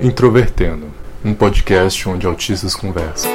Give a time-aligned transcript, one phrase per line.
[0.00, 0.86] Introvertendo,
[1.24, 3.32] um podcast onde autistas conversam.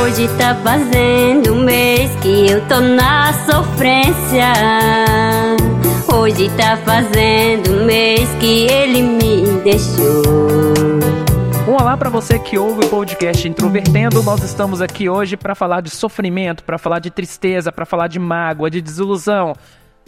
[0.00, 4.52] Hoje tá fazendo um mês que eu tô na sofrência.
[6.14, 11.29] Hoje tá fazendo um mês que ele me deixou.
[11.70, 14.24] Um olá para você que ouve o podcast Introvertendo.
[14.24, 18.18] Nós estamos aqui hoje para falar de sofrimento, para falar de tristeza, para falar de
[18.18, 19.54] mágoa, de desilusão.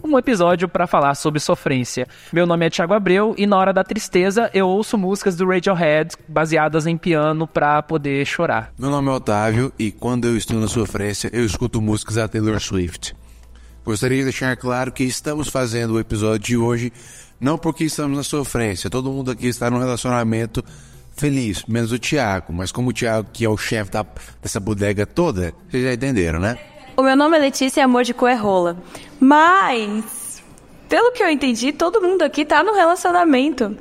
[0.03, 2.09] Um episódio para falar sobre sofrência.
[2.33, 6.17] Meu nome é Thiago Abreu e na hora da tristeza eu ouço músicas do Radiohead
[6.27, 8.73] baseadas em piano para poder chorar.
[8.77, 12.59] Meu nome é Otávio e quando eu estou na sofrência eu escuto músicas da Taylor
[12.59, 13.15] Swift.
[13.85, 16.93] Gostaria de deixar claro que estamos fazendo o episódio de hoje
[17.39, 18.91] não porque estamos na sofrência.
[18.91, 20.65] Todo mundo aqui está num relacionamento
[21.17, 22.53] feliz, menos o Thiago.
[22.53, 24.05] Mas como o Thiago, que é o chefe da,
[24.41, 26.59] dessa bodega toda, vocês já entenderam, né?
[26.97, 28.77] O meu nome é Letícia e amor de cu é rola.
[29.19, 30.43] Mas,
[30.89, 33.77] pelo que eu entendi, todo mundo aqui tá no relacionamento.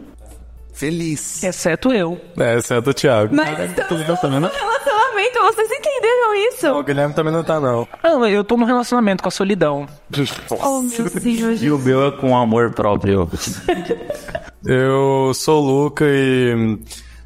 [0.73, 1.43] Feliz.
[1.43, 2.19] Exceto eu.
[2.37, 3.35] É, exceto o Thiago.
[3.35, 6.67] Mas estamos no relacionamento, vocês entenderam isso?
[6.69, 7.87] O Guilherme também não tá, não.
[8.03, 9.85] Não, eu tô num relacionamento com a solidão.
[10.49, 11.61] Oh, meu Deus.
[11.61, 13.29] E o meu é com amor próprio.
[14.63, 16.77] Eu sou o Luca e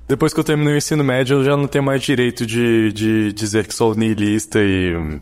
[0.07, 3.33] depois que eu terminei o ensino médio eu já não tenho mais direito de, de
[3.33, 5.19] dizer que sou niilista e.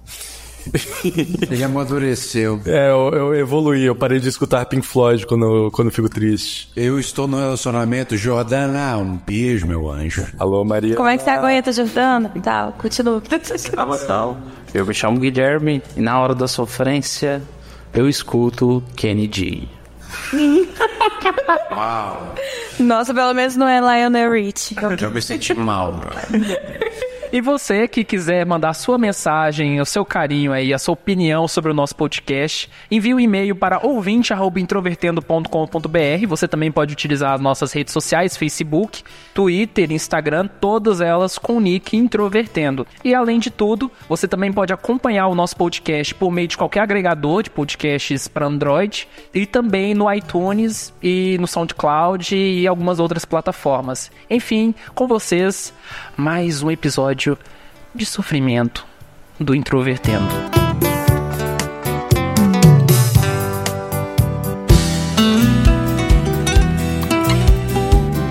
[1.52, 2.62] Ele amadureceu.
[2.66, 6.70] É, eu, eu evoluí, eu parei de escutar Pink Floyd quando, quando eu fico triste.
[6.76, 8.98] Eu estou no relacionamento Jordana.
[8.98, 10.26] Um beijo, meu anjo.
[10.40, 10.96] Alô, Maria.
[10.96, 12.30] Como é que você aguenta, Jordana?
[12.42, 13.22] Tá, continua.
[14.04, 14.38] Então,
[14.74, 17.42] eu me chamo Guilherme e na hora da sofrência
[17.94, 19.64] eu escuto Kenny G.
[22.80, 24.76] Nossa, pelo menos não é Lionel Rich.
[25.02, 26.00] Eu me senti mal.
[27.34, 31.72] E você que quiser mandar sua mensagem, o seu carinho aí, a sua opinião sobre
[31.72, 36.28] o nosso podcast, envie um e-mail para ouvinte@introvertendo.com.br.
[36.28, 39.02] Você também pode utilizar as nossas redes sociais, Facebook,
[39.34, 42.86] Twitter, Instagram, todas elas com o nick Introvertendo.
[43.04, 46.82] E além de tudo, você também pode acompanhar o nosso podcast por meio de qualquer
[46.82, 53.26] agregador de podcasts para Android e também no iTunes e no SoundCloud e algumas outras
[53.26, 54.12] plataformas.
[54.30, 55.74] Enfim, com vocês,
[56.16, 57.23] mais um episódio
[57.96, 58.86] de sofrimento
[59.40, 60.28] do Introvertendo.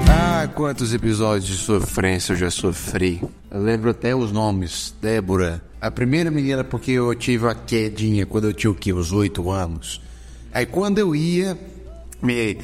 [0.09, 3.23] Ah, quantos episódios de sofrência eu já sofri.
[3.51, 4.95] Eu lembro até os nomes.
[5.01, 5.63] Débora.
[5.81, 8.93] A primeira menina porque eu tive a quedinha quando eu tinha o quê?
[8.93, 10.01] Os oito anos.
[10.53, 11.59] Aí quando eu ia
[12.21, 12.59] me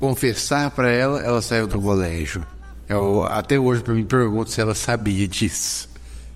[0.00, 2.44] confessar pra ela, ela saiu do colégio.
[2.88, 5.88] Eu, até hoje eu me pergunto se ela sabia disso.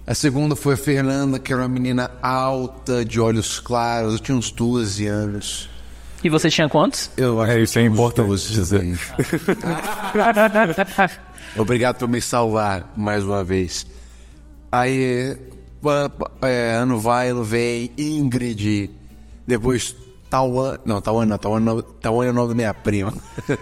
[0.06, 4.14] A segunda foi a Fernanda, que era uma menina alta, de olhos claros.
[4.14, 5.68] Eu tinha uns 12 anos.
[6.24, 7.10] E você tinha quantos?
[7.16, 8.98] Eu acho É, isso é importante 12 dizer.
[11.56, 13.86] Obrigado por me salvar mais uma vez.
[14.72, 15.36] Aí,
[16.42, 18.90] é, ano vai, ano vem, Ingrid.
[19.46, 19.94] Depois,
[20.30, 20.78] Tauan.
[20.84, 23.12] Não, Tauan não, Tauan, não, Tauan é o nome da minha prima.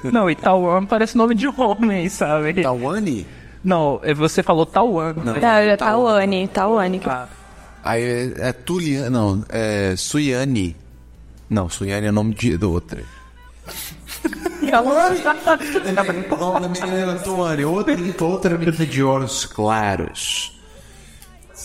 [0.04, 2.62] Não, e Tauan parece nome de homem, sabe?
[2.62, 3.26] Tauane?
[3.62, 5.14] Não, é- você falou Tauan.
[5.14, 7.00] Não, é Tawane, Tawane.
[7.06, 7.26] Ah,
[7.84, 9.10] Aí é, é Tuliane.
[9.10, 10.76] Não, é Suiane.
[11.48, 13.00] Não, Suiane é nome de, do outro.
[17.22, 17.64] Tuane.
[17.64, 20.55] Outra, outra menina de olhos claros.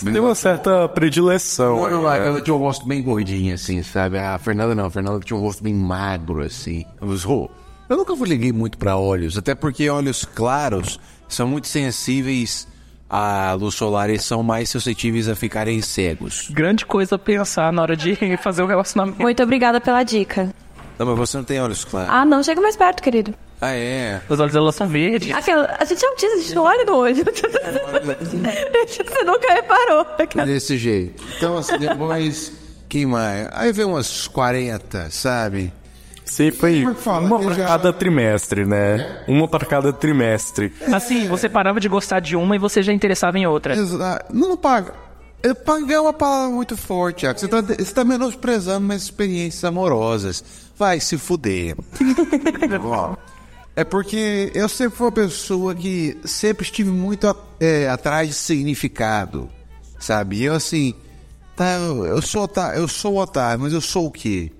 [0.03, 1.87] Tem uma certa predileção.
[1.89, 4.17] Eu, ela tinha um rosto bem gordinho, assim, sabe?
[4.17, 6.85] A Fernanda não, a Fernanda tinha um rosto bem magro, assim.
[7.01, 7.49] Oh,
[7.89, 12.67] eu nunca liguei muito pra olhos, até porque olhos claros são muito sensíveis
[13.09, 16.49] à luz solar e são mais suscetíveis a ficarem cegos.
[16.49, 19.21] grande coisa a pensar na hora de fazer o relacionamento.
[19.21, 20.53] Muito obrigada pela dica.
[20.97, 22.09] Não, mas você não tem olhos claros.
[22.13, 23.33] Ah, não, chega mais perto, querido.
[23.61, 24.19] Ah, é?
[24.27, 25.31] Os olhos dela são verdes.
[25.35, 27.15] Aquela, a gente é autista, a gente não olha no olho.
[28.87, 30.05] Você nunca reparou.
[30.45, 31.23] Desse jeito.
[31.37, 32.51] Então, assim, depois...
[32.89, 33.47] Quem mais?
[33.53, 35.71] Aí veio umas 40, sabe?
[36.25, 39.23] Sim, foi fala, uma para já- cada trimestre, né?
[39.27, 40.73] Uma para cada trimestre.
[40.91, 43.73] Assim, você parava de gostar de uma e você já interessava em outra.
[43.75, 44.93] Exa- Não paga.
[45.41, 47.25] Eu pagar é uma palavra muito forte.
[47.25, 50.43] Você tá, você tá menosprezando minhas experiências amorosas.
[50.77, 51.75] Vai se fuder.
[53.81, 59.49] É porque eu sempre fui uma pessoa que sempre estive muito é, atrás de significado.
[59.99, 60.43] Sabe?
[60.43, 60.93] Eu assim.
[61.55, 64.51] Tá, eu, sou otário, eu sou otário, mas eu sou o quê?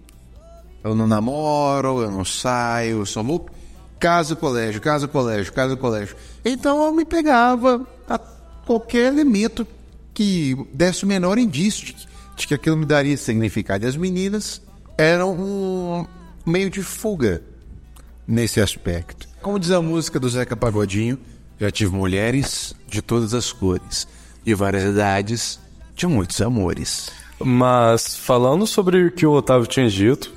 [0.84, 3.52] Eu não namoro, eu não saio, eu sou louco.
[4.00, 6.16] Casa, colégio, casa, colégio, casa, colégio.
[6.44, 8.20] Então eu me pegava a-
[8.66, 9.68] qualquer elemento
[10.16, 11.94] que desse o menor indício
[12.36, 13.86] de que aquilo me daria significado.
[13.86, 14.64] E as meninas
[14.98, 16.08] eram um
[16.44, 17.44] meio de fuga
[18.28, 19.28] nesse aspecto.
[19.42, 21.18] Como diz a música do Zeca Pagodinho,
[21.60, 24.08] já tive mulheres de todas as cores,
[24.44, 25.60] de várias idades,
[25.96, 27.12] de muitos amores.
[27.40, 30.32] Mas falando sobre o que o Otávio tinha dito,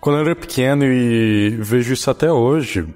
[0.00, 2.86] quando eu era pequeno e vejo isso até hoje,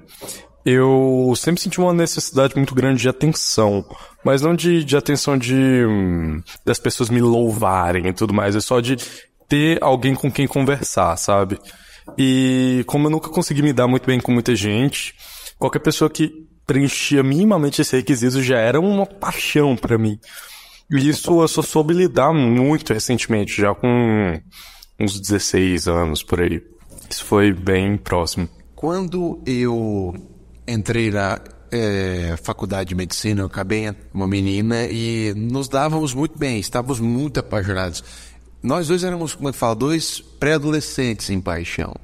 [0.65, 3.85] eu sempre senti uma necessidade muito grande de atenção.
[4.23, 8.59] Mas não de, de atenção de hum, das pessoas me louvarem e tudo mais, é
[8.59, 8.97] só de
[9.47, 11.57] ter alguém com quem conversar, sabe?
[12.17, 15.15] E como eu nunca consegui me dar muito bem com muita gente,
[15.57, 20.19] qualquer pessoa que preenchia minimamente esse requisito já era uma paixão para mim.
[20.91, 24.39] E isso eu só soube lidar muito recentemente, já com
[24.99, 26.61] uns 16 anos por aí.
[27.09, 28.49] Isso foi bem próximo.
[28.75, 30.13] Quando eu
[30.67, 31.39] entrei na
[31.71, 37.39] é, faculdade de medicina, eu acabei uma menina e nos dávamos muito bem, estávamos muito
[37.39, 38.03] apaixonados.
[38.67, 41.95] Nós dois éramos, como é que fala, dois pré-adolescentes em paixão.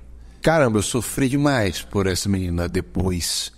[0.42, 3.52] Caramba, eu sofri demais por essa menina depois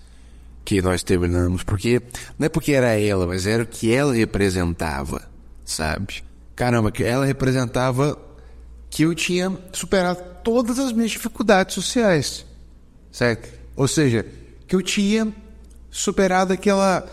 [0.65, 2.01] que nós terminamos, porque
[2.39, 5.21] não é porque era ela, mas era o que ela representava,
[5.63, 6.23] sabe?
[6.55, 8.17] Caramba, que ela representava
[8.89, 12.43] que eu tinha superado todas as minhas dificuldades sociais,
[13.11, 13.53] certo?
[13.75, 14.25] Ou seja,
[14.67, 15.31] que eu tinha
[15.91, 17.07] superado aquela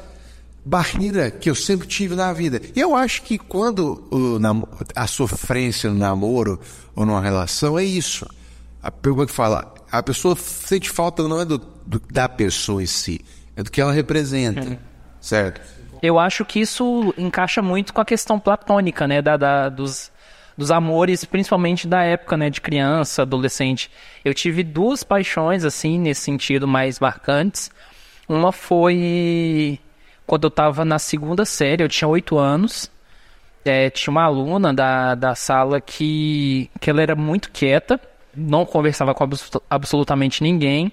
[0.64, 2.60] barreira que eu sempre tive na vida.
[2.74, 4.38] E eu acho que quando o,
[4.94, 6.60] a sofrência no namoro
[6.94, 8.26] ou numa relação é isso.
[8.82, 12.86] A pergunta que fala, a pessoa sente falta não é do, do, da pessoa em
[12.86, 13.20] si,
[13.56, 14.78] é do que ela representa, uhum.
[15.20, 15.60] certo?
[16.02, 20.10] Eu acho que isso encaixa muito com a questão platônica, né, da, da dos,
[20.58, 23.88] dos amores, principalmente da época, né, de criança, adolescente.
[24.24, 27.70] Eu tive duas paixões, assim, nesse sentido, mais marcantes.
[28.28, 29.78] Uma foi
[30.26, 32.90] quando eu estava na segunda série, eu tinha oito anos.
[33.64, 38.00] É, tinha uma aluna da, da sala que, que ela era muito quieta,
[38.34, 39.28] não conversava com
[39.70, 40.90] absolutamente ninguém.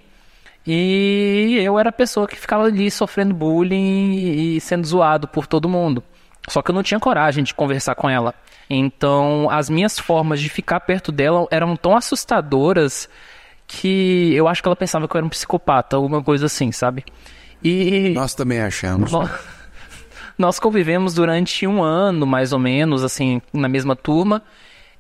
[0.68, 4.14] E eu era a pessoa que ficava ali sofrendo bullying
[4.56, 6.04] e sendo zoado por todo mundo.
[6.48, 8.36] Só que eu não tinha coragem de conversar com ela.
[8.70, 13.10] Então, as minhas formas de ficar perto dela eram tão assustadoras
[13.66, 17.04] que eu acho que ela pensava que eu era um psicopata, alguma coisa assim, sabe?
[17.64, 18.10] E.
[18.10, 19.12] Nós também achamos.
[19.12, 19.30] Nós,
[20.38, 24.42] nós convivemos durante um ano, mais ou menos, assim, na mesma turma.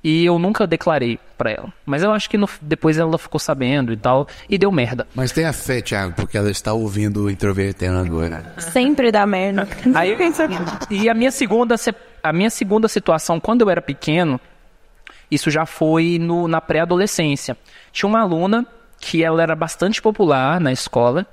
[0.01, 1.73] E eu nunca declarei para ela.
[1.85, 5.05] Mas eu acho que no, depois ela ficou sabendo e tal, e deu merda.
[5.13, 8.53] Mas tenha fé, Thiago, porque ela está ouvindo o Introvertendo agora.
[8.57, 9.67] Sempre dá merda.
[9.93, 10.15] Aí,
[10.89, 11.75] e a minha segunda,
[12.23, 14.39] a minha segunda situação, quando eu era pequeno,
[15.29, 17.57] isso já foi no, na pré-adolescência.
[17.91, 18.65] Tinha uma aluna
[19.01, 21.27] que ela era bastante popular na escola.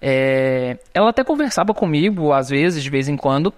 [0.00, 3.52] É, ela até conversava comigo, às vezes, de vez em quando,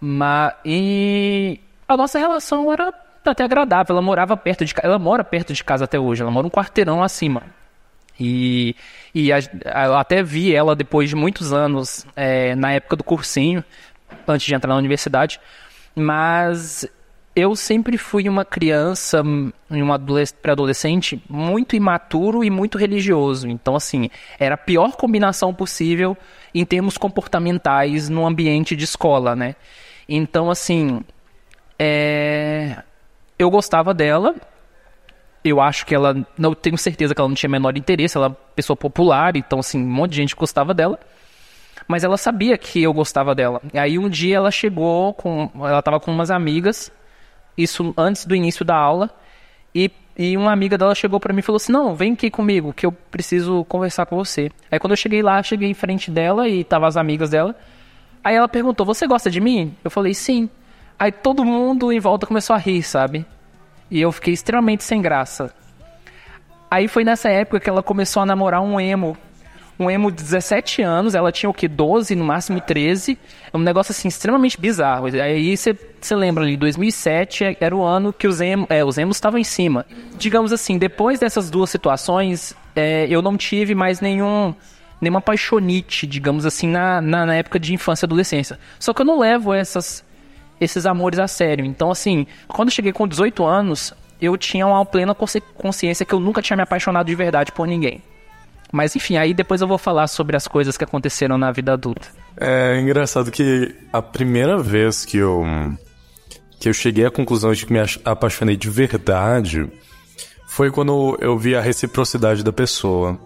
[0.00, 2.92] mas e a nossa relação era
[3.24, 3.94] até agradável.
[3.94, 6.22] Ela morava perto de ela mora perto de casa até hoje.
[6.22, 7.42] Ela mora um quarteirão acima.
[8.20, 8.74] E,
[9.14, 9.38] e a,
[9.86, 13.62] eu até vi ela depois de muitos anos é, na época do cursinho,
[14.26, 15.40] antes de entrar na universidade.
[15.94, 16.88] Mas
[17.38, 19.22] eu sempre fui uma criança,
[19.70, 20.00] uma
[20.42, 23.48] pré-adolescente muito imaturo e muito religioso.
[23.48, 26.16] Então, assim, era a pior combinação possível
[26.54, 29.54] em termos comportamentais no ambiente de escola, né?
[30.08, 31.02] Então, assim,
[31.78, 32.82] é
[33.38, 34.34] eu gostava dela.
[35.44, 36.26] Eu acho que ela.
[36.36, 38.16] Não tenho certeza que ela não tinha menor interesse.
[38.16, 40.98] Ela é uma pessoa popular, então, assim, um monte de gente gostava dela.
[41.86, 43.62] Mas ela sabia que eu gostava dela.
[43.72, 45.50] E aí um dia ela chegou com.
[45.54, 46.92] Ela tava com umas amigas.
[47.58, 49.10] Isso antes do início da aula.
[49.74, 52.72] E, e uma amiga dela chegou para mim e falou assim: Não, vem aqui comigo,
[52.72, 54.50] que eu preciso conversar com você.
[54.70, 57.56] Aí quando eu cheguei lá, cheguei em frente dela e tava as amigas dela.
[58.22, 59.74] Aí ela perguntou: Você gosta de mim?
[59.82, 60.48] Eu falei: Sim.
[60.96, 63.26] Aí todo mundo em volta começou a rir, sabe?
[63.90, 65.52] E eu fiquei extremamente sem graça.
[66.70, 69.16] Aí foi nessa época que ela começou a namorar um emo.
[69.78, 71.68] Um emo de 17 anos, ela tinha o que?
[71.68, 73.16] 12, no máximo 13.
[73.52, 75.06] É um negócio assim extremamente bizarro.
[75.06, 75.76] Aí você
[76.16, 79.86] lembra ali, 2007 era o ano que os, emo, é, os emos estavam em cima.
[80.16, 84.54] Digamos assim, depois dessas duas situações, é, eu não tive mais nenhum
[85.00, 88.58] nenhuma paixonite, digamos assim, na, na, na, época de infância e adolescência.
[88.80, 90.04] Só que eu não levo essas,
[90.60, 91.64] esses amores a sério.
[91.64, 96.18] Então, assim, quando eu cheguei com 18 anos, eu tinha uma plena consciência que eu
[96.18, 98.02] nunca tinha me apaixonado de verdade por ninguém.
[98.72, 102.08] Mas enfim, aí depois eu vou falar sobre as coisas que aconteceram na vida adulta.
[102.36, 105.44] É engraçado que a primeira vez que eu
[106.60, 109.70] que eu cheguei à conclusão de que me apaixonei de verdade
[110.48, 113.18] foi quando eu vi a reciprocidade da pessoa.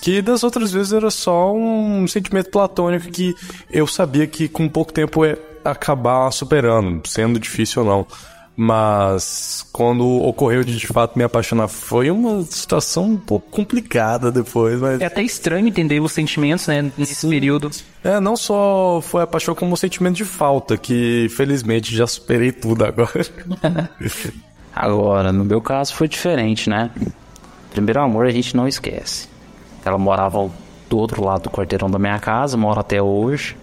[0.00, 3.34] Que das outras vezes era só um sentimento platônico que
[3.70, 8.06] eu sabia que com pouco tempo é acabar superando, sendo difícil ou não.
[8.56, 14.80] Mas quando ocorreu de de fato me apaixonar, foi uma situação um pouco complicada depois,
[14.80, 15.00] mas.
[15.00, 17.70] É até estranho entender os sentimentos, né, nesse período.
[18.02, 22.52] É, não só foi a paixão como o sentimento de falta, que felizmente já superei
[22.52, 23.26] tudo agora.
[24.76, 26.90] Agora, no meu caso foi diferente, né?
[27.70, 29.28] Primeiro amor a gente não esquece.
[29.84, 30.50] Ela morava
[30.90, 33.56] do outro lado do quarteirão da minha casa, mora até hoje.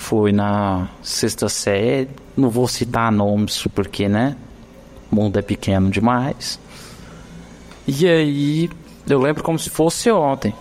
[0.00, 2.08] Foi na sexta série.
[2.34, 4.34] Não vou citar nomes porque, né?
[5.12, 6.58] O mundo é pequeno demais.
[7.86, 8.70] E aí,
[9.06, 10.54] eu lembro como se fosse ontem.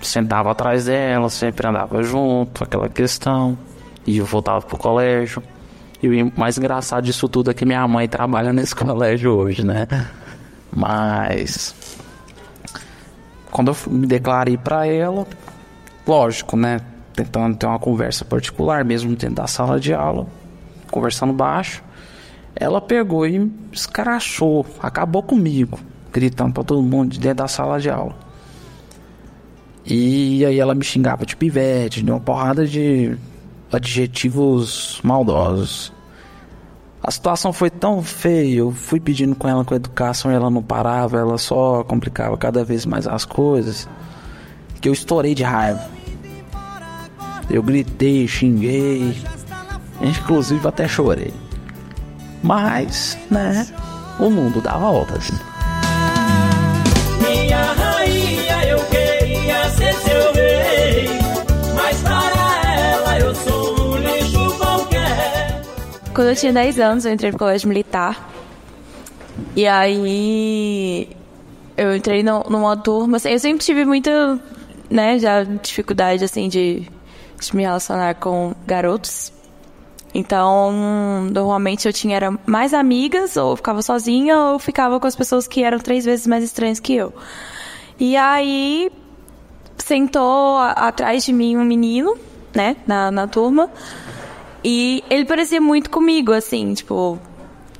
[0.00, 3.58] Sentava atrás dela, sempre andava junto, aquela questão.
[4.06, 5.42] E eu voltava pro colégio.
[6.00, 9.88] E o mais engraçado disso tudo é que minha mãe trabalha nesse colégio hoje, né?
[10.74, 11.74] Mas.
[13.50, 15.26] Quando eu me declarei pra ela,
[16.06, 16.80] lógico, né?
[17.18, 20.28] Tentando ter uma conversa particular, mesmo dentro da sala de aula,
[20.88, 21.82] conversando baixo,
[22.54, 25.80] ela pegou e me escrachou, acabou comigo,
[26.12, 28.14] gritando pra todo mundo de dentro da sala de aula.
[29.84, 33.18] E aí ela me xingava de pivete, de uma porrada de
[33.72, 35.92] adjetivos maldosos.
[37.02, 40.62] A situação foi tão feia, eu fui pedindo com ela com educação e ela não
[40.62, 43.88] parava, ela só complicava cada vez mais as coisas,
[44.80, 45.97] que eu estourei de raiva.
[47.50, 49.16] Eu gritei, xinguei,
[50.00, 51.32] inclusive até chorei.
[52.42, 53.66] Mas, né,
[54.20, 55.30] o mundo dá voltas.
[57.20, 61.08] Minha rainha, eu queria ser seu rei.
[61.74, 65.62] Mas para ela eu sou um lixo qualquer.
[66.14, 68.28] Quando eu tinha 10 anos, eu entrei pro colégio militar.
[69.56, 71.08] E aí
[71.76, 74.38] eu entrei no- numa turma, assim, eu sempre tive muita,
[74.90, 76.86] né, já dificuldade assim de,
[77.40, 79.32] de me relacionar com garotos.
[80.14, 80.72] Então,
[81.32, 85.62] normalmente eu tinha era mais amigas, ou ficava sozinha, ou ficava com as pessoas que
[85.62, 87.12] eram três vezes mais estranhas que eu.
[88.00, 88.90] E aí
[89.76, 92.16] sentou a- atrás de mim um menino,
[92.54, 93.70] né, na, na turma.
[94.64, 97.18] E ele parecia muito comigo, assim, tipo,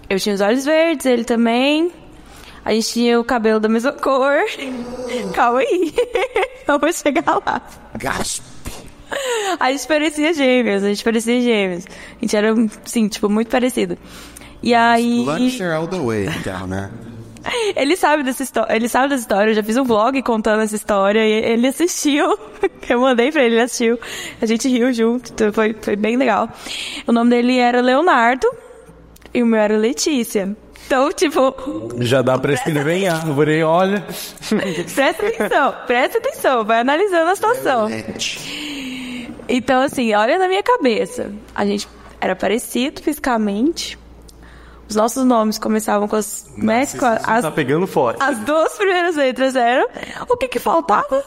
[0.09, 1.91] eu tinha os olhos verdes, ele também.
[2.65, 4.37] A gente tinha o cabelo da mesma cor.
[5.35, 5.95] Calma aí.
[6.69, 7.63] Eu vou chegar lá.
[7.95, 8.43] Gaspe.
[9.59, 11.85] A gente parecia gêmeos, a gente parecia gêmeos.
[11.87, 13.97] A gente era, assim, tipo, muito parecido.
[14.63, 15.25] E aí.
[15.25, 16.91] Lancer all the way, então, né?
[17.77, 20.77] Ele sabe dessa história, ele sabe dessa história, eu já fiz um vlog contando essa
[20.77, 22.39] história e ele assistiu.
[22.89, 23.99] Eu mandei pra ele, ele assistiu.
[24.41, 26.49] A gente riu junto, então foi, foi bem legal.
[27.07, 28.47] O nome dele era Leonardo
[29.33, 30.57] e o meu era Letícia.
[30.87, 31.55] Então, tipo,
[32.01, 34.03] Já dá pra escrever em árvore, olha.
[34.95, 37.89] presta atenção, presta atenção, vai analisando a situação.
[39.49, 41.33] Então, assim, olha na minha cabeça.
[41.55, 41.89] A gente
[42.21, 43.99] era parecido fisicamente.
[44.89, 48.23] Os nossos nomes começavam com as, né, com a- as, Tá pegando forte.
[48.23, 49.87] as duas primeiras letras eram.
[50.29, 51.23] O que que faltava?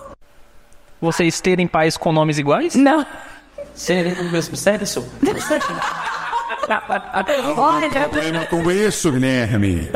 [0.99, 2.75] Vocês terem pais com nomes iguais?
[2.75, 3.05] Não.
[3.75, 5.03] Sério, no mesmo sério, seu?
[7.57, 9.89] Olha, Problema com isso, Guilherme.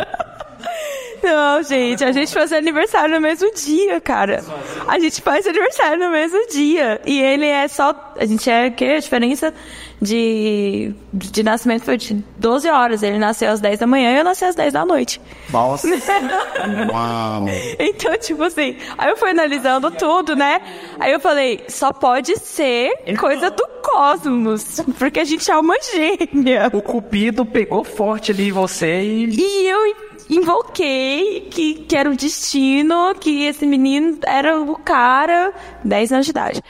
[1.26, 4.44] Não, gente, a gente faz aniversário no mesmo dia, cara.
[4.88, 7.02] A gente faz aniversário no mesmo dia.
[7.04, 8.14] E ele é só.
[8.16, 8.86] A gente é o quê?
[8.86, 9.52] A diferença
[10.00, 13.02] de, de nascimento foi de 12 horas.
[13.02, 15.20] Ele nasceu às 10 da manhã e eu nasci às 10 da noite.
[15.52, 15.88] Nossa.
[16.92, 17.46] Uau.
[17.80, 20.62] Então, tipo assim, aí eu fui analisando tudo, né?
[21.00, 26.70] Aí eu falei, só pode ser coisa do cosmos, porque a gente é uma gêmea.
[26.74, 29.26] O Cupido pegou forte ali em você e.
[29.36, 29.96] E eu
[30.30, 35.54] invoquei que, que era o destino, que esse menino era o cara,
[35.84, 36.62] 10 anos de idade.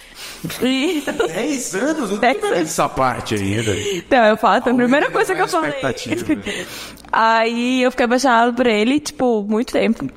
[0.61, 1.03] E...
[1.27, 2.11] 10 anos?
[2.11, 3.75] Eu Dez não tô essa parte ainda.
[3.93, 5.69] Então, eu falo, foi a primeira coisa que eu falei.
[5.69, 6.41] expectativa.
[7.11, 10.09] Aí eu fiquei apaixonada por ele, tipo, muito tempo.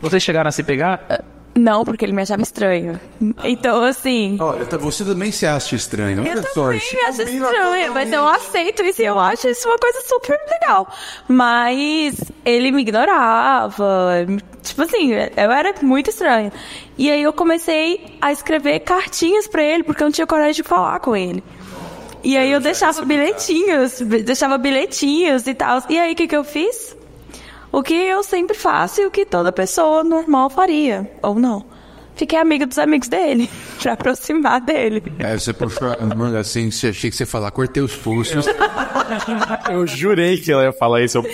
[0.00, 1.24] Vocês chegaram a se pegar?
[1.56, 3.00] Não, porque ele me achava estranho.
[3.42, 4.36] Então, assim.
[4.38, 6.22] Olha, tá- você também se acha estranho.
[6.24, 6.64] Eu Olha só.
[6.64, 10.38] também me acho estranha, mas eu aceito isso e eu acho isso uma coisa super
[10.50, 10.86] legal.
[11.26, 14.26] Mas ele me ignorava.
[14.62, 16.52] Tipo assim, eu era muito estranha.
[16.98, 20.62] E aí eu comecei a escrever cartinhas pra ele, porque eu não tinha coragem de
[20.62, 21.42] falar com ele.
[22.22, 25.80] E aí eu deixava bilhetinhos, deixava bilhetinhos e tal.
[25.88, 26.85] E aí o que, que eu fiz?
[27.72, 31.64] O que eu sempre faço e o que toda pessoa normal faria, ou não.
[32.14, 33.50] fiquei amiga dos amigos dele,
[33.82, 35.02] pra aproximar dele.
[35.18, 35.88] Aí você puxou
[36.38, 38.46] assim, você achei que você ia falar, cortei os pulsos.
[39.70, 41.18] Eu jurei que ela ia falar isso.
[41.18, 41.24] Eu...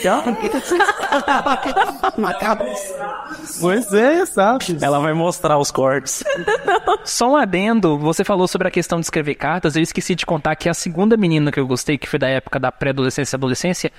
[3.61, 4.79] pois é, sabe?
[4.81, 6.25] Ela vai mostrar os cortes.
[7.05, 10.57] Só um adendo, você falou sobre a questão de escrever cartas, eu esqueci de contar
[10.57, 13.93] que a segunda menina que eu gostei, que foi da época da pré-adolescência e adolescência,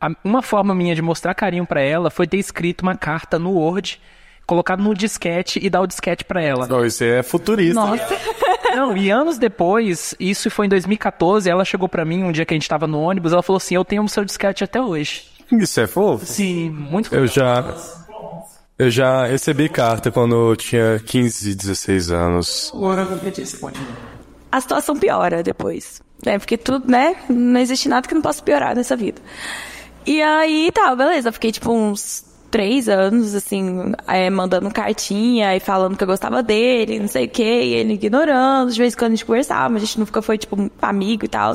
[0.00, 3.50] a- uma forma minha de mostrar carinho pra ela foi ter escrito uma carta no
[3.52, 4.00] Word,
[4.46, 6.66] colocado no disquete e dar o disquete pra ela.
[6.66, 7.74] Não, isso é futurista.
[7.74, 8.16] Nossa.
[8.74, 12.54] Não, e anos depois, isso foi em 2014, ela chegou pra mim um dia que
[12.54, 15.24] a gente tava no ônibus, ela falou assim: "Eu tenho o seu disquete até hoje".
[15.52, 16.24] Isso é fofo?
[16.24, 17.64] Sim, muito Eu já.
[18.78, 22.70] Eu já recebi carta quando eu tinha 15, 16 anos.
[24.50, 26.00] a situação piora depois.
[26.24, 26.38] Né?
[26.38, 27.16] Porque tudo, né?
[27.28, 29.20] Não existe nada que não possa piorar nessa vida.
[30.10, 31.30] E aí, tá, beleza.
[31.30, 36.98] Fiquei, tipo, uns três anos, assim, é, mandando cartinha e falando que eu gostava dele,
[36.98, 38.72] não sei o quê, e ele ignorando.
[38.72, 41.28] De vez em quando a gente conversava, mas a gente nunca foi, tipo, amigo e
[41.28, 41.52] tal.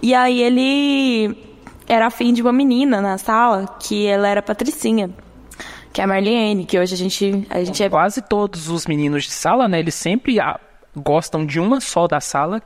[0.00, 1.36] E aí ele
[1.88, 5.10] era afim de uma menina na sala, que ela era patricinha.
[5.92, 9.24] Que é a Marlene, que hoje a gente, a gente é Quase todos os meninos
[9.24, 10.36] de sala, né, eles sempre
[10.94, 12.62] gostam de uma só da sala,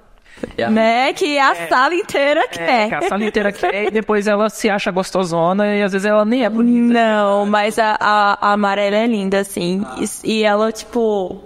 [0.71, 1.12] né?
[1.12, 2.88] Que a sala inteira quer.
[2.88, 6.25] que a sala inteira quer, e depois ela se acha gostosona e às vezes ela
[6.25, 6.95] nem é bonita.
[6.95, 9.85] Não, mas a, a, a amarela é linda, assim.
[10.25, 11.41] E, e ela, tipo.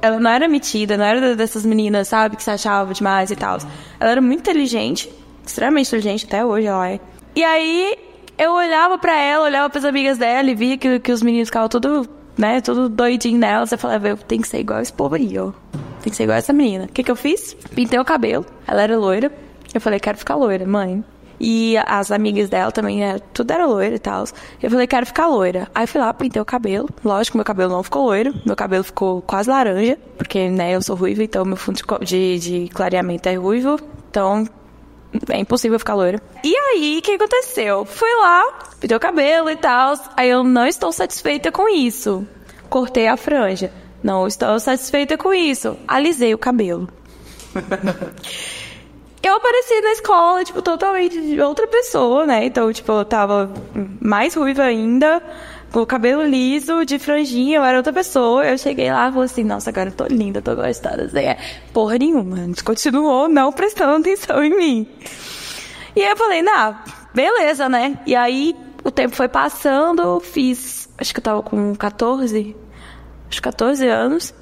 [0.00, 3.56] Ela não era metida, não era dessas meninas, sabe, que se achava demais e tal.
[3.98, 5.10] Ela era muito inteligente,
[5.46, 7.00] extremamente inteligente, até hoje ela é.
[7.34, 7.96] E aí,
[8.36, 11.70] eu olhava pra ela, olhava pras amigas dela e via que, que os meninos ficavam
[11.70, 13.72] tudo, né, tudo doidinho nelas.
[13.72, 15.52] Eu falava, eu tenho que ser igual esse povo aí, ó.
[16.04, 16.84] Tem que ser igual essa menina.
[16.84, 17.54] O que que eu fiz?
[17.74, 18.44] Pintei o cabelo.
[18.66, 19.32] Ela era loira.
[19.72, 21.02] Eu falei, quero ficar loira, mãe.
[21.40, 24.24] E as amigas dela também, né, tudo era loira e tal.
[24.62, 25.66] Eu falei, quero ficar loira.
[25.74, 26.90] Aí fui lá, pintei o cabelo.
[27.02, 28.34] Lógico, meu cabelo não ficou loiro.
[28.44, 29.96] Meu cabelo ficou quase laranja.
[30.18, 33.80] Porque, né, eu sou ruiva, então meu fundo de, de clareamento é ruivo.
[34.10, 34.46] Então,
[35.30, 36.20] é impossível ficar loira.
[36.44, 37.86] E aí, o que aconteceu?
[37.86, 39.94] Fui lá, pintei o cabelo e tal.
[40.18, 42.28] Aí eu não estou satisfeita com isso.
[42.68, 43.72] Cortei a franja.
[44.04, 45.78] Não estou satisfeita com isso.
[45.88, 46.90] Alisei o cabelo.
[49.22, 52.44] Eu apareci na escola, tipo, totalmente de outra pessoa, né?
[52.44, 53.50] Então, tipo, eu tava
[53.98, 55.22] mais ruiva ainda,
[55.72, 58.44] com o cabelo liso, de franjinha, eu era outra pessoa.
[58.44, 61.04] Eu cheguei lá e falei assim, nossa, agora eu tô linda, tô gostosa.
[61.04, 61.38] Assim, é,
[61.72, 62.36] porra nenhuma.
[62.36, 64.88] A gente continuou não prestando atenção em mim.
[65.96, 66.76] E aí eu falei, não,
[67.14, 67.98] beleza, né?
[68.04, 72.54] E aí o tempo foi passando, fiz, acho que eu tava com 14,
[73.28, 74.34] acho que 14 anos.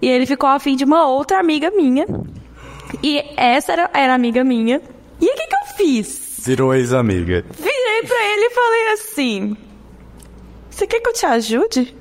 [0.00, 2.06] E ele ficou afim de uma outra amiga minha.
[3.02, 4.80] E essa era, era amiga minha.
[5.20, 6.40] E o que, que eu fiz?
[6.44, 7.44] Virou ex-amiga.
[7.58, 9.56] Virei pra ele e falei assim:
[10.70, 11.96] Você quer que eu te ajude?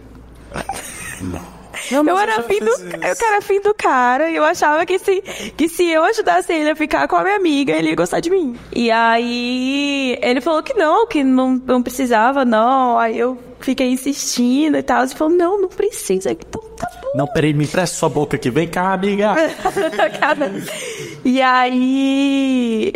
[1.91, 5.21] eu era afim do, eu era afim do cara e eu achava que se,
[5.55, 8.29] que se eu ajudasse ele a ficar com a minha amiga, ele ia gostar de
[8.29, 8.55] mim.
[8.73, 12.97] E aí ele falou que não, que não, não precisava, não.
[12.97, 15.03] Aí eu fiquei insistindo e tal.
[15.03, 16.31] Ele falou: Não, não precisa.
[16.31, 17.11] Então tá bom.
[17.15, 18.49] Não, peraí, me empresta sua boca aqui.
[18.49, 19.35] Vem cá, amiga.
[20.19, 20.51] Cara,
[21.23, 22.93] e aí.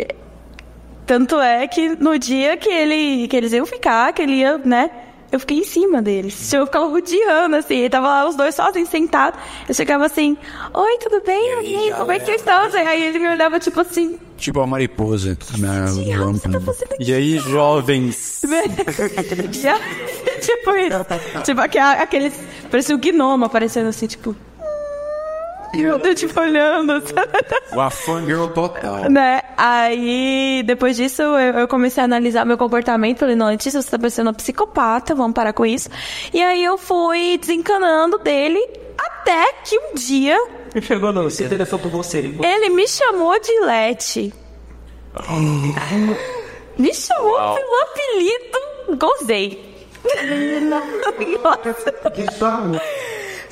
[1.06, 4.90] Tanto é que no dia que, ele, que eles iam ficar, que ele ia, né?
[5.32, 6.50] Eu fiquei em cima deles.
[6.52, 7.76] Eu ficava rodeando, assim.
[7.76, 9.38] Ele tava lá os dois sozinhos, sentados.
[9.68, 10.36] Eu chegava assim:
[10.74, 11.52] Oi, tudo bem?
[11.54, 11.96] amigo?
[11.96, 12.62] Como é que vocês estão?
[12.74, 15.36] Aí ele me olhava, tipo assim: Tipo a mariposa.
[15.58, 16.32] Na, "Tiago,
[16.64, 18.42] você tá E aí, jovens?
[20.40, 21.42] Tipo isso.
[21.44, 22.32] Tipo aque- aqueles.
[22.70, 24.34] Parecia um gnomo aparecendo assim, tipo.
[25.74, 27.02] E eu tô, tipo, olhando?
[27.76, 29.08] O fangirl total.
[29.08, 29.40] né?
[29.56, 33.18] Aí, depois disso, eu, eu comecei a analisar meu comportamento.
[33.20, 35.88] Falei, não, antes você tá parecendo uma psicopata, vamos parar com isso.
[36.34, 38.58] E aí eu fui desencanando dele
[38.98, 40.36] até que um dia
[40.74, 42.18] Ele chegou não, se interessou por você.
[42.18, 44.34] ele me chamou de Lete.
[46.78, 48.96] Me chamou pelo apelido.
[48.98, 49.70] Gozei.
[51.44, 51.92] Nossa.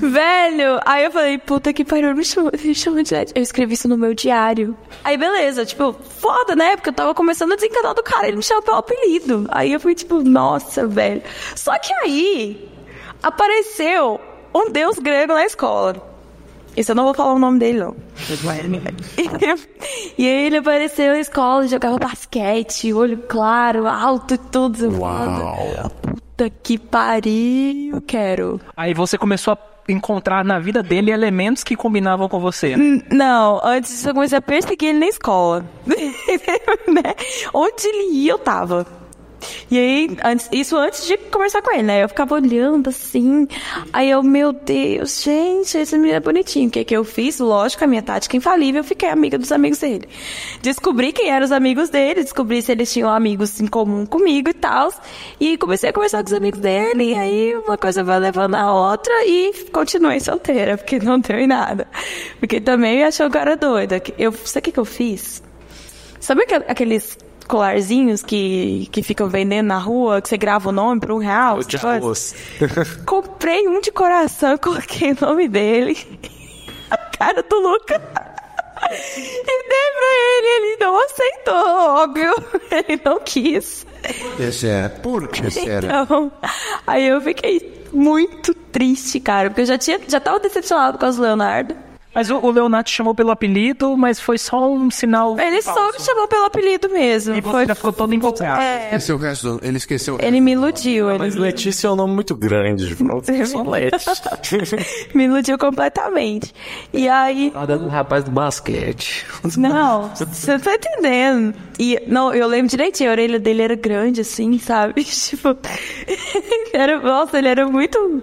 [0.01, 3.33] Velho, aí eu falei, puta que pariu, me chamou, me chamou de Leti.
[3.35, 4.77] Eu escrevi isso no meu diário.
[5.03, 6.77] Aí beleza, tipo, foda, né?
[6.77, 9.47] Porque eu tava começando a desencanar do cara, ele me chamou pelo apelido.
[9.51, 11.23] Aí eu fui tipo, nossa, velho.
[11.57, 12.69] Só que aí
[13.23, 14.21] apareceu
[14.55, 16.07] um deus grego na escola.
[16.77, 17.97] Isso eu não vou falar o nome dele, não.
[20.17, 24.85] e aí ele apareceu na escola, jogava basquete, olho claro, alto e tudo.
[24.85, 28.61] Eu falava, Puta que pariu, quero.
[28.77, 29.57] Aí você começou a
[29.89, 32.75] encontrar na vida dele elementos que combinavam com você.
[32.75, 35.65] N- Não, antes disso eu comecei a perseguir ele na escola.
[36.87, 37.15] né?
[37.55, 38.87] Onde ele ia, eu tava.
[39.71, 42.03] E aí, antes, isso antes de conversar com ele, né?
[42.03, 43.47] Eu ficava olhando assim.
[43.93, 46.69] Aí eu, meu Deus, gente, esse menino é bonitinho.
[46.69, 47.39] O que, que eu fiz?
[47.39, 50.09] Lógico, a minha tática infalível, eu fiquei amiga dos amigos dele.
[50.63, 54.55] Descobri quem eram os amigos dele, descobri se eles tinham amigos em comum comigo e
[54.55, 54.93] tal.
[55.39, 57.13] E comecei a conversar com os amigos dele.
[57.13, 61.47] E aí uma coisa vai levando a outra e continuei solteira, porque não deu em
[61.47, 61.87] nada.
[62.41, 64.03] Porque também achou que eu era doida.
[64.19, 65.43] Eu, sabe o que, que eu fiz?
[66.21, 67.17] Sabe aquel- aqueles
[67.49, 71.59] colarzinhos que, que ficam vendendo na rua, que você grava o nome por um real?
[71.83, 72.35] Arroz.
[73.05, 75.97] Comprei um de coração e coloquei o nome dele.
[76.91, 78.01] A cara do Luca.
[78.91, 82.35] E dei pra ele, ele não aceitou, óbvio.
[82.71, 83.87] Ele não quis.
[84.39, 84.89] Esse é.
[84.89, 86.03] Por que será?
[86.03, 86.33] Então,
[86.87, 91.21] aí eu fiquei muito triste, cara, porque eu já tinha, já tava decepcionado com o
[91.21, 91.77] Leonardo.
[92.15, 95.39] Mas o, o Leonardo te chamou pelo apelido, mas foi só um sinal.
[95.39, 97.35] Ele só me chamou pelo apelido mesmo.
[97.35, 98.61] E você já ficou todo empolgado.
[98.61, 99.61] É, Esse é o resto.
[99.63, 100.17] Ele esqueceu.
[100.17, 102.97] o ele me iludiu, ele Mas Letícia é um nome muito grande.
[103.47, 104.05] Só Leti.
[105.15, 106.53] me iludiu completamente.
[106.93, 109.27] E aí, Tá dando um rapaz do basquete.
[109.57, 111.55] Não, você não tá entendendo.
[111.79, 115.05] E, não, eu lembro direitinho, a orelha dele era grande, assim, sabe?
[115.29, 115.57] Tipo,
[116.73, 118.23] era, nossa, ele era muito.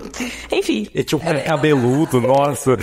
[0.51, 2.75] Enfim, Ele tinha um pé cabeludo, nossa.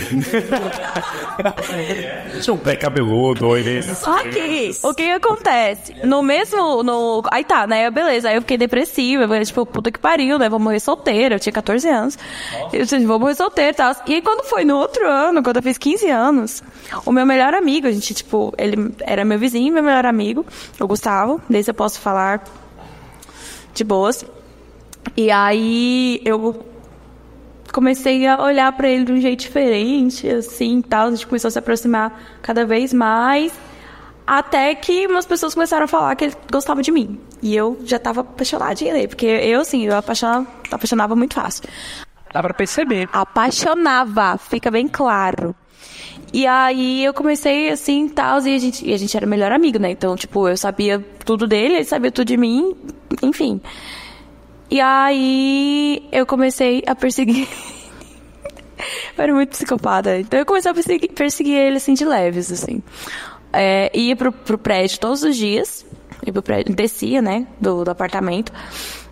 [2.41, 3.83] tinha um pé cabeludo, ele...
[3.83, 5.93] Só que, o que acontece?
[6.03, 7.21] No mesmo, no...
[7.31, 10.47] Aí tá, né, beleza, aí eu fiquei depressiva, eu falei, tipo, puta que pariu, né,
[10.47, 12.17] vou morrer solteira, eu tinha 14 anos.
[12.71, 13.93] Eu disse, vou morrer solteira e tal.
[14.07, 16.63] E aí quando foi no outro ano, quando eu fiz 15 anos,
[17.05, 20.45] o meu melhor amigo, a gente, tipo, ele era meu vizinho, meu melhor amigo,
[20.79, 22.43] o Gustavo, desse eu posso falar
[23.73, 24.25] de boas.
[25.15, 26.65] E aí eu
[27.71, 31.51] comecei a olhar pra ele de um jeito diferente, assim, tal, a gente começou a
[31.51, 33.51] se aproximar cada vez mais,
[34.27, 37.19] até que umas pessoas começaram a falar que ele gostava de mim.
[37.41, 41.63] E eu já tava apaixonadinha nele, porque eu, assim, eu apaixonava, apaixonava muito fácil.
[42.31, 43.09] Dá pra perceber.
[43.11, 45.55] Apaixonava, fica bem claro.
[46.33, 49.77] E aí eu comecei assim, tal, e a gente, e a gente era melhor amigo,
[49.77, 49.91] né?
[49.91, 52.75] Então, tipo, eu sabia tudo dele, ele sabia tudo de mim,
[53.21, 53.61] enfim.
[54.71, 57.47] E aí eu comecei a perseguir.
[59.15, 60.17] eu era muito psicopata.
[60.17, 62.81] Então eu comecei a perseguir, perseguir ele assim de leves, assim.
[63.51, 65.85] É, ia pro, pro prédio todos os dias.
[66.25, 67.45] Ia pro prédio, descia, né?
[67.61, 68.51] Do, do apartamento.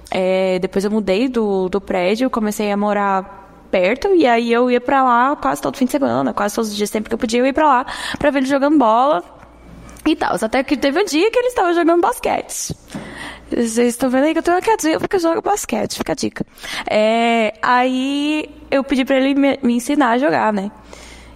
[0.09, 3.40] É, depois eu mudei do, do prédio, comecei a morar
[3.71, 6.75] perto e aí eu ia pra lá quase todo fim de semana, quase todos os
[6.75, 7.85] dias, sempre que eu podia, eu ia pra lá
[8.19, 9.23] pra ver ele jogando bola
[10.05, 10.35] e tal.
[10.39, 12.75] Até que teve um dia que ele estava jogando basquete.
[13.49, 16.15] Vocês estão vendo aí que eu tenho uma quedinha porque eu jogo basquete, fica a
[16.15, 16.45] dica.
[16.89, 20.71] É, aí eu pedi pra ele me, me ensinar a jogar, né?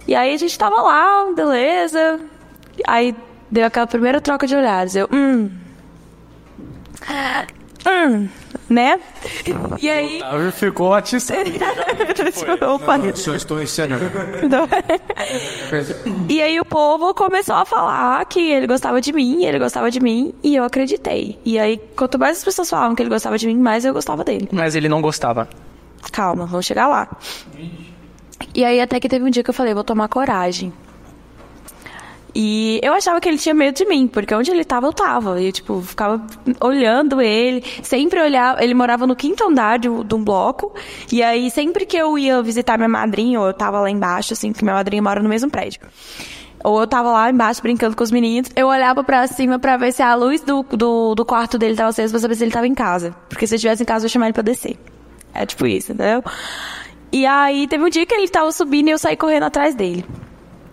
[0.06, 2.20] E aí a gente tava lá, beleza.
[2.86, 3.14] Aí
[3.50, 4.94] deu aquela primeira troca de olhares.
[4.94, 5.50] Eu, hum.
[7.86, 8.28] Hum,
[8.68, 8.98] né?
[9.80, 10.20] E aí.
[10.22, 11.50] Aí ficou atiçado.
[12.74, 12.98] Opa.
[13.14, 14.04] Só estou ensinando.
[16.28, 20.00] E aí o povo começou a falar que ele gostava de mim, ele gostava de
[20.00, 21.38] mim, e eu acreditei.
[21.44, 24.24] E aí, quanto mais as pessoas falavam que ele gostava de mim, mais eu gostava
[24.24, 24.48] dele.
[24.52, 25.48] Mas ele não gostava.
[26.12, 27.08] Calma, vamos chegar lá.
[28.54, 30.72] E aí até que teve um dia que eu falei, vou tomar coragem.
[32.38, 35.40] E eu achava que ele tinha medo de mim, porque onde ele tava, eu tava.
[35.40, 36.22] E, tipo, ficava
[36.60, 38.62] olhando ele, sempre olhava.
[38.62, 40.74] Ele morava no quinto andar de, de um bloco.
[41.10, 44.52] E aí, sempre que eu ia visitar minha madrinha, ou eu tava lá embaixo, assim,
[44.52, 45.80] porque minha madrinha mora no mesmo prédio.
[46.62, 49.92] Ou eu tava lá embaixo brincando com os meninos, eu olhava pra cima pra ver
[49.94, 52.66] se a luz do, do, do quarto dele tava acesa, pra saber se ele tava
[52.66, 53.16] em casa.
[53.30, 54.76] Porque se ele estivesse em casa, eu ia chamar ele pra descer.
[55.32, 56.22] É tipo isso, entendeu?
[57.10, 60.04] E aí, teve um dia que ele tava subindo e eu saí correndo atrás dele.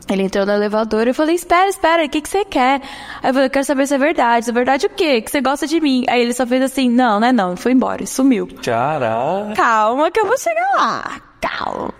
[0.10, 2.82] Ele entrou no elevador e eu falei, espera, espera, o que, que você quer?
[3.22, 4.46] Aí eu falei, eu quero saber se é verdade.
[4.46, 5.22] Se é verdade o quê?
[5.22, 6.04] Que você gosta de mim.
[6.10, 7.54] Aí ele só fez assim, não, não é não.
[7.54, 8.48] E foi embora, e sumiu.
[8.64, 9.54] Caraca.
[9.56, 11.22] Calma que eu vou chegar lá.
[11.40, 11.94] Calma.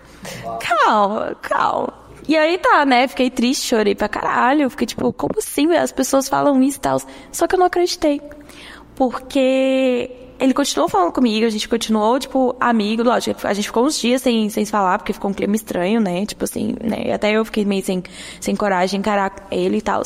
[0.60, 2.04] Calma, calma.
[2.26, 3.06] E aí tá, né?
[3.06, 4.70] Fiquei triste, chorei pra caralho.
[4.70, 5.74] Fiquei tipo, como assim?
[5.74, 7.00] As pessoas falam isso e tal.
[7.30, 8.20] Só que eu não acreditei.
[8.96, 13.98] Porque ele continuou falando comigo, a gente continuou, tipo, amigo, lógico, a gente ficou uns
[13.98, 16.26] dias sem, sem se falar, porque ficou um clima estranho, né?
[16.26, 17.12] Tipo assim, né?
[17.12, 18.02] Até eu fiquei meio sem,
[18.40, 20.02] sem coragem de encarar ele e tal.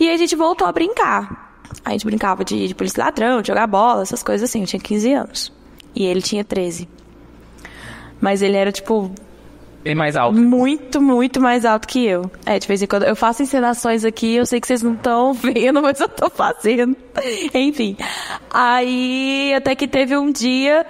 [0.00, 1.44] E aí a gente voltou a brincar.
[1.84, 4.60] A gente brincava de, de polícia ladrão, de jogar bola, essas coisas assim.
[4.60, 5.52] Eu tinha 15 anos.
[5.94, 6.88] E ele tinha 13.
[8.20, 9.10] Mas ele era, tipo,
[9.86, 10.36] Bem mais alto.
[10.36, 12.28] muito, muito mais alto que eu.
[12.44, 15.30] É, de vez em quando eu faço encenações aqui, eu sei que vocês não estão
[15.38, 16.96] vendo, mas eu tô fazendo.
[17.54, 17.96] Enfim.
[18.50, 20.84] Aí, até que teve um dia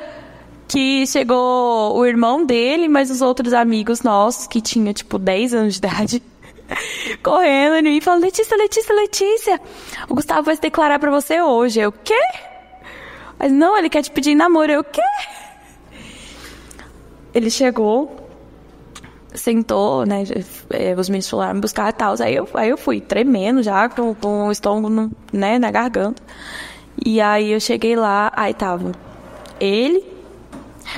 [0.66, 5.74] que chegou o irmão dele, mas os outros amigos nossos, que tinha tipo 10 anos
[5.74, 6.22] de idade,
[7.22, 9.60] correndo e falando: Letícia, Letícia, Letícia,
[10.08, 11.80] o Gustavo vai se declarar pra você hoje.
[11.80, 12.18] Eu, quê?
[13.38, 14.72] Mas não, ele quer te pedir namoro.
[14.72, 15.02] Eu, quê?
[17.34, 18.25] Ele chegou,
[19.36, 20.24] sentou, né?
[20.70, 22.14] eh, Os meninos foram me buscar e tal.
[22.20, 26.22] Aí eu, aí eu fui, tremendo já, com, com o estômago no- né, na garganta.
[27.04, 28.92] E aí eu cheguei lá, aí tava
[29.60, 30.02] ele,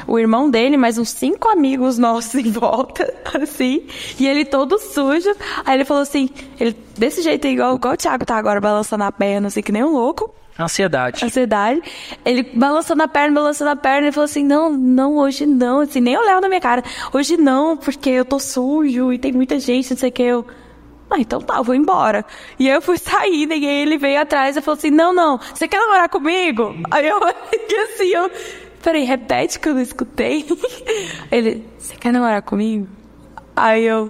[0.06, 3.86] o irmão dele, mais uns cinco amigos nossos em volta, assim,
[4.18, 5.34] e ele todo sujo.
[5.64, 9.12] Aí ele falou assim, ele desse jeito igual, igual o Thiago tá agora, balançando a
[9.12, 11.24] perna, assim, que nem um louco Ansiedade.
[11.24, 11.80] ansiedade.
[12.24, 15.80] Ele balançando a perna, balançando a perna, e falou assim: Não, não, hoje não.
[15.80, 16.82] Assim, nem olhava na minha cara.
[17.12, 20.22] Hoje não, porque eu tô sujo e tem muita gente, não sei o que.
[20.22, 20.46] Eu.
[21.10, 22.24] Ah, então tá, eu vou embora.
[22.58, 25.68] E aí eu fui saindo, e ele veio atrás e falou assim: Não, não, você
[25.68, 26.74] quer namorar comigo?
[26.90, 28.30] Aí eu fiquei assim, eu.
[28.82, 30.46] Peraí, repete que eu não escutei.
[31.30, 32.86] Ele, você quer namorar comigo?
[33.54, 34.08] Aí eu,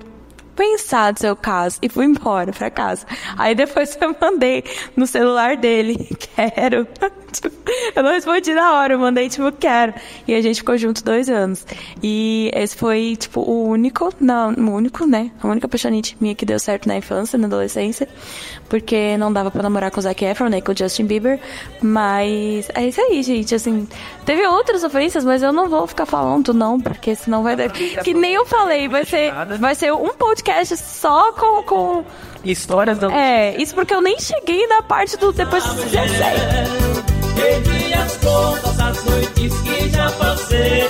[0.59, 3.07] pensar do seu caso, e fui embora pra casa.
[3.39, 4.65] Aí depois eu mandei
[4.97, 5.97] no celular dele,
[6.35, 6.87] quero.
[7.31, 7.51] Tipo,
[7.95, 9.95] eu não respondi na hora, eu mandei tipo, quero.
[10.27, 11.67] E a gente ficou junto dois anos.
[12.03, 15.31] E esse foi, tipo, o único, não, o único, né?
[15.43, 18.09] A única apaixonite minha que deu certo na infância, na adolescência.
[18.69, 21.41] Porque não dava pra namorar com o Zac Efron, nem com o Justin Bieber.
[21.81, 23.55] Mas é isso aí, gente.
[23.55, 23.89] Assim,
[24.25, 27.71] teve outras ofensas, mas eu não vou ficar falando, não, porque senão vai dar.
[27.71, 31.63] Que nem eu falei, vai ser, vai ser um podcast só com.
[31.63, 32.05] com...
[32.45, 33.13] Histórias da.
[33.13, 37.18] É, isso porque eu nem cheguei na parte do depois dos 16.
[37.39, 40.89] Perdi as contas as noites que já passei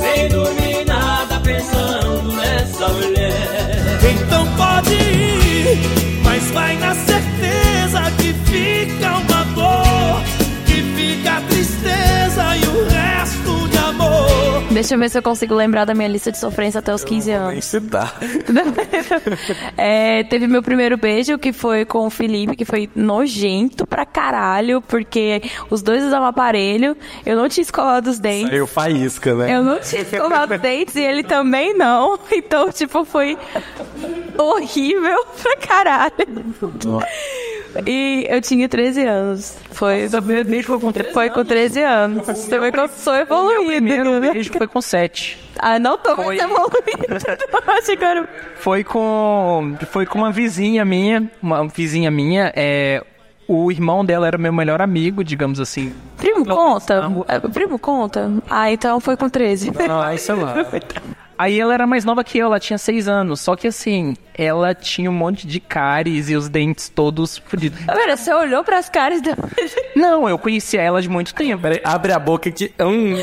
[0.00, 3.98] Sem dormir nada pensando nessa mulher.
[4.02, 5.78] Então pode ir,
[6.24, 8.75] mas vai na certeza que fica
[14.76, 17.30] Deixa eu ver se eu consigo lembrar da minha lista de sofrência até os 15
[17.30, 17.52] anos.
[17.52, 18.12] Nem se dá.
[19.74, 24.82] É, teve meu primeiro beijo, que foi com o Felipe, que foi nojento pra caralho,
[24.82, 28.50] porque os dois usavam aparelho, eu não tinha escovado os dentes.
[28.50, 29.56] Saiu faísca, né?
[29.56, 32.18] Eu não tinha escovado os dentes e ele também não.
[32.36, 33.38] Então, tipo, foi
[34.36, 36.12] horrível pra caralho.
[37.86, 39.56] E eu tinha 13 anos.
[39.72, 40.08] Foi,
[40.44, 42.26] Beijo foi com três foi com 13 anos.
[42.26, 43.66] Você eu sou evoluída.
[43.66, 44.32] Primeiro né?
[44.32, 45.38] beijo foi com sete.
[45.58, 46.38] Ah, não tô Foi.
[48.02, 48.28] eu era...
[48.56, 49.76] Foi com.
[49.90, 51.30] Foi com uma vizinha minha.
[51.42, 52.52] Uma vizinha minha.
[52.54, 53.02] É,
[53.48, 55.92] o irmão dela era meu melhor amigo, digamos assim.
[56.16, 57.10] Primo conta?
[57.28, 58.32] É, Primo conta?
[58.48, 59.72] Ah, então foi com 13.
[59.88, 60.54] Não, aí sei lá.
[61.38, 63.42] Aí ela era mais nova que eu, ela tinha seis anos.
[63.42, 67.78] Só que assim, ela tinha um monte de cáries e os dentes todos fodidos.
[67.84, 69.36] Pera, você olhou pras caras da...
[69.94, 71.60] Não, eu conhecia ela de muito tempo.
[71.60, 72.72] Peraí, abre a boca que.
[72.80, 73.16] Hum,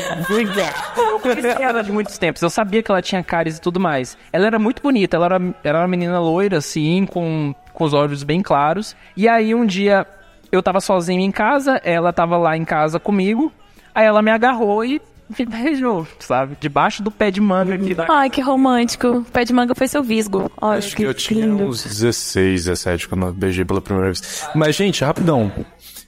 [0.96, 2.40] Eu conhecia ela de muitos tempos.
[2.40, 4.16] Eu sabia que ela tinha cáries e tudo mais.
[4.32, 5.16] Ela era muito bonita.
[5.16, 8.96] Ela era, era uma menina loira, assim, com, com os olhos bem claros.
[9.14, 10.06] E aí um dia
[10.50, 13.52] eu tava sozinho em casa, ela tava lá em casa comigo.
[13.94, 15.00] Aí ela me agarrou e
[15.38, 16.56] me beijou, sabe?
[16.60, 19.08] Debaixo do pé de manga aqui da Ai, que romântico.
[19.08, 20.50] O pé de manga foi seu visgo.
[20.60, 24.48] Olha, acho que eu tinha uns 16, 17 quando eu beijei pela primeira vez.
[24.54, 25.52] Mas, gente, rapidão.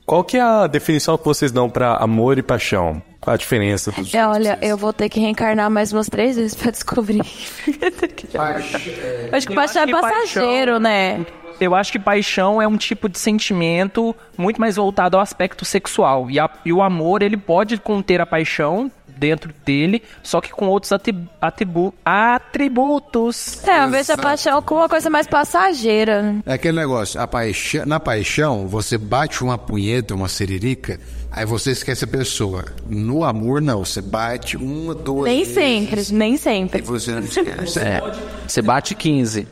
[0.05, 3.02] Qual que é a definição que vocês dão pra amor e paixão?
[3.20, 6.55] Qual a diferença dos É, olha, eu vou ter que reencarnar mais umas três vezes
[6.55, 7.22] pra descobrir.
[9.33, 11.26] Acho que paixão é que paixão- passageiro, né?
[11.61, 16.31] Eu acho que paixão é um tipo de sentimento muito mais voltado ao aspecto sexual.
[16.31, 20.66] E, a- e o amor, ele pode conter a paixão dentro dele, só que com
[20.66, 23.62] outros atribu- atributos.
[23.66, 26.37] É, eu vejo a paixão como uma coisa mais passageira.
[26.45, 31.01] É aquele negócio, a paixão, na paixão, você bate uma punheta, uma siririca,
[31.37, 32.64] aí você esquece a pessoa.
[32.88, 33.85] No amor, não.
[33.85, 36.83] Você bate uma, duas Nem vezes, sempre, nem E sempre.
[36.83, 37.79] você não esquece.
[37.79, 38.01] É.
[38.49, 39.46] Você bate 15.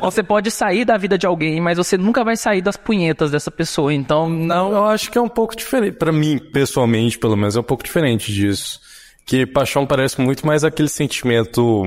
[0.00, 3.50] Você pode sair da vida de alguém, mas você nunca vai sair das punhetas dessa
[3.50, 3.92] pessoa.
[3.92, 4.72] Então, não.
[4.72, 5.96] Eu acho que é um pouco diferente.
[5.96, 8.80] Pra mim, pessoalmente, pelo menos, é um pouco diferente disso.
[9.24, 11.84] Que paixão parece muito mais aquele sentimento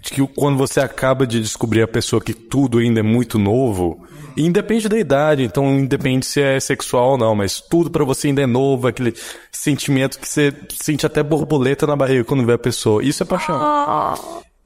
[0.00, 4.04] de que quando você acaba de descobrir a pessoa que tudo ainda é muito novo,
[4.10, 8.28] e independe da idade, então independe se é sexual ou não, mas tudo pra você
[8.28, 9.14] ainda é novo, aquele
[9.50, 13.04] sentimento que você sente até borboleta na barriga quando vê a pessoa.
[13.04, 13.58] Isso é paixão.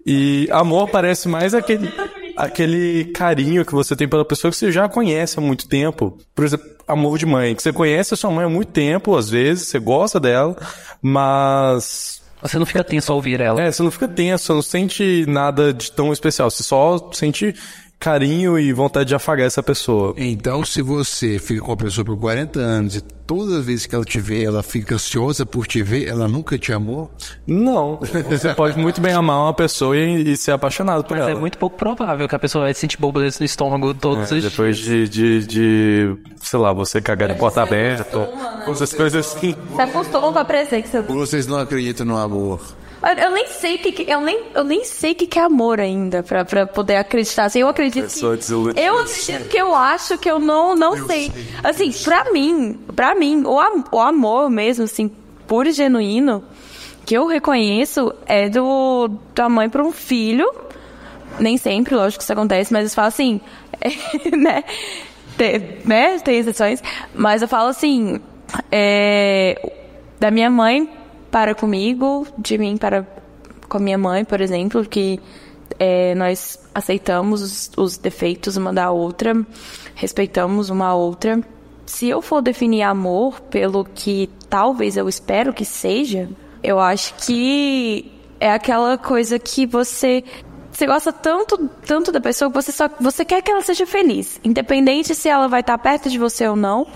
[0.06, 1.92] E amor parece mais aquele,
[2.36, 6.16] aquele carinho que você tem pela pessoa que você já conhece há muito tempo.
[6.32, 9.28] Por exemplo, amor de mãe, que você conhece a sua mãe há muito tempo, às
[9.28, 10.56] vezes, você gosta dela,
[11.02, 12.22] mas.
[12.40, 13.60] Você não fica tenso ao ouvir ela.
[13.60, 17.52] É, você não fica tenso, você não sente nada de tão especial, você só sente
[17.98, 20.14] carinho e vontade de afagar essa pessoa.
[20.16, 24.04] Então, se você fica com a pessoa por 40 anos e toda vez que ela
[24.04, 27.10] te vê, ela fica ansiosa por te ver, ela nunca te amou?
[27.46, 27.98] Não.
[28.28, 31.36] Você pode muito bem amar uma pessoa e, e ser apaixonado por Mas ela.
[31.36, 34.52] é muito pouco provável que a pessoa vai sentir borboletas no estômago todos os dias.
[34.52, 38.30] Depois de, de, sei lá, você cagar de porta aberta.
[38.68, 39.56] Essas coisas assim.
[39.74, 41.02] Se acostumam com a presença.
[41.02, 42.60] Vocês não acreditam no amor.
[43.02, 45.38] Eu, eu nem sei o que, que- eu nem eu nem sei o que, que
[45.38, 47.44] é amor ainda pra, pra poder acreditar.
[47.44, 51.30] Assim, eu acredito Pessoa que eu acredito que eu acho que eu não não sei.
[51.62, 53.58] Assim, pra mim, pra mim, o,
[53.92, 55.10] o amor mesmo assim,
[55.46, 56.42] puro e genuíno,
[57.04, 60.50] que eu reconheço é do da mãe pra um filho.
[61.38, 63.40] Nem sempre, lógico que isso acontece, mas eu falo assim,
[64.36, 64.64] né?
[65.36, 66.18] Tem, né?
[66.20, 66.82] Tem exceções,
[67.14, 68.18] mas eu falo assim,
[68.72, 69.72] é,
[70.18, 70.88] da minha mãe
[71.36, 73.06] para comigo, de mim para
[73.68, 75.20] com a minha mãe, por exemplo, que
[75.78, 79.36] é, nós aceitamos os, os defeitos uma da outra,
[79.94, 81.38] respeitamos uma outra.
[81.84, 86.26] Se eu for definir amor pelo que talvez eu espero que seja,
[86.62, 90.24] eu acho que é aquela coisa que você
[90.72, 94.40] você gosta tanto tanto da pessoa que você só você quer que ela seja feliz,
[94.42, 96.86] independente se ela vai estar perto de você ou não.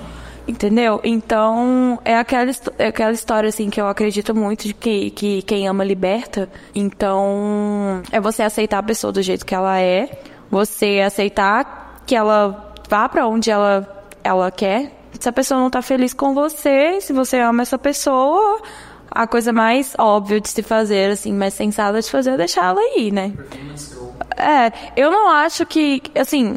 [0.48, 1.00] Entendeu?
[1.04, 5.68] Então, é aquela, é aquela história, assim, que eu acredito muito de que, que quem
[5.68, 6.48] ama liberta.
[6.74, 12.74] Então, é você aceitar a pessoa do jeito que ela é, você aceitar que ela
[12.88, 14.92] vá pra onde ela, ela quer.
[15.18, 18.60] Se a pessoa não tá feliz com você, se você ama essa pessoa,
[19.10, 22.80] a coisa mais óbvia de se fazer, assim, mais sensata de fazer é deixar ela
[22.98, 23.32] ir, né?
[24.36, 26.56] É, eu não acho que, assim,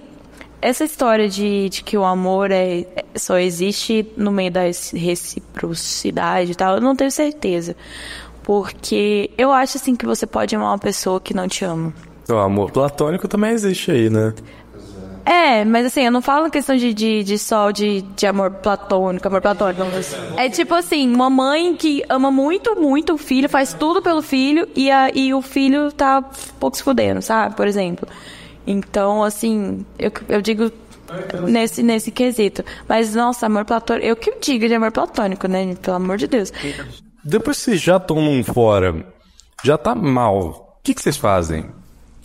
[0.64, 4.62] essa história de, de que o amor é, é- só existe no meio da
[4.94, 7.76] reciprocidade e tal, eu não tenho certeza.
[8.42, 11.94] Porque eu acho, assim, que você pode amar uma pessoa que não te ama.
[12.30, 14.34] O amor platônico também existe aí, né?
[15.26, 19.26] É, mas assim, eu não falo questão de, de, de só de, de amor platônico,
[19.28, 19.82] amor platônico.
[20.36, 24.68] É tipo assim, uma mãe que ama muito, muito o filho, faz tudo pelo filho
[24.76, 26.22] e, a, e o filho tá
[26.60, 27.56] pouco se fudendo, sabe?
[27.56, 28.08] Por exemplo.
[28.66, 30.72] Então, assim, eu, eu digo
[31.48, 32.64] nesse, nesse quesito.
[32.88, 35.76] Mas, nossa, amor platônico, eu que digo de amor platônico, né?
[35.76, 36.52] Pelo amor de Deus.
[37.24, 39.06] Depois que vocês já estão num fora,
[39.64, 41.70] já tá mal, o que, que vocês fazem?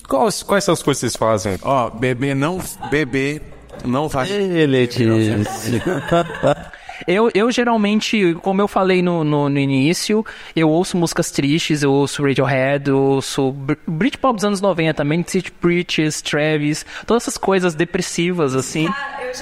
[0.08, 1.58] Quais, quais são as coisas que vocês fazem?
[1.62, 2.58] Ó, bebê não.
[2.90, 3.42] Bebê
[3.84, 4.30] não faz.
[4.30, 4.88] Ele
[7.06, 10.24] Eu, eu geralmente, como eu falei no, no, no início,
[10.56, 15.24] eu ouço músicas tristes, eu ouço Radiohead, eu ouço Br- Britpop dos anos 90 também,
[15.26, 18.88] City Preachers, Travis, todas essas coisas depressivas, assim,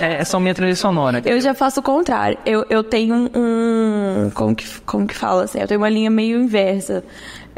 [0.00, 1.22] é, são minha trilha sonora.
[1.24, 2.36] Eu já faço o contrário.
[2.44, 3.30] Eu, eu tenho um,
[4.26, 5.60] um- Como que, como que fala assim?
[5.60, 7.02] Eu tenho uma linha meio inversa.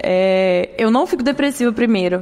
[0.01, 2.21] É, eu não fico depressiva primeiro.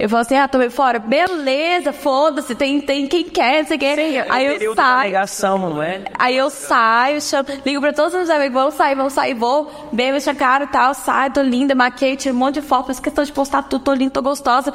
[0.00, 0.98] Eu falo assim, ah, tomei fora.
[0.98, 3.98] Beleza, foda-se, tem, tem quem quer, você quer.
[4.30, 5.02] Aí eu Período da saio.
[5.12, 6.04] negação, não é?
[6.18, 9.70] Aí eu saio, chamo, ligo pra todos os meus amigos, vamos sair, vamos sair, vou,
[9.92, 13.02] bebo, a cara e tal, saio, tô linda, maquei, tiro um monte de foto, faço
[13.02, 14.72] questão de postar tudo, tô linda, tô gostosa.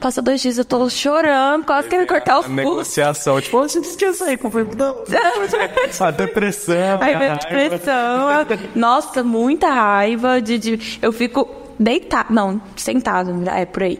[0.00, 2.56] Passa dois dias, eu tô chorando, quase querendo cortar os pulsos.
[2.64, 4.64] Negociação, tipo, você esquece aí, como foi?
[4.76, 4.96] Não,
[6.06, 6.98] a depressão.
[7.00, 7.62] Aí a minha raiva.
[7.70, 8.30] depressão.
[8.30, 10.40] eu- Nossa, muita raiva.
[10.40, 13.98] De, de- eu fico deitada, não, sentada, é por aí.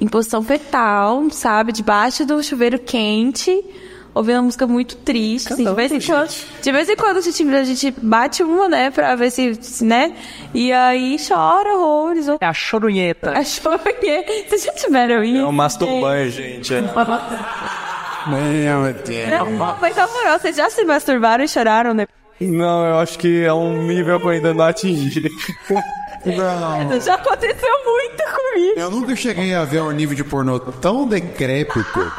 [0.00, 1.72] Em posição fetal, sabe?
[1.72, 3.64] Debaixo do chuveiro quente.
[4.12, 5.52] Ouvindo uma música muito triste.
[5.52, 8.68] assim, de, vez em quando, de vez em quando a gente, a gente bate uma,
[8.68, 8.90] né?
[8.90, 10.12] Pra ver se, se, né?
[10.52, 12.26] E aí chora horrores.
[12.40, 13.30] É a chorunheta.
[13.38, 14.44] Achou que.
[14.48, 15.38] Vocês já tiveram isso?
[15.38, 16.74] É um masturbanho, gente.
[16.74, 16.82] é.
[18.26, 19.30] Meu Deus.
[19.30, 22.06] Não, mas na moral, vocês já se masturbaram e choraram, né?
[22.40, 25.30] Não, eu acho que é um nível que eu ainda não atingi.
[27.04, 28.80] Já aconteceu muito comigo.
[28.80, 32.12] Eu nunca cheguei a ver um nível de pornô tão decrépito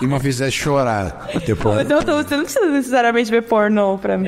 [0.00, 1.28] e me fizesse chorar.
[1.46, 1.76] Depois.
[1.76, 4.26] Mas eu tô, você não precisa necessariamente ver pornô pra mim.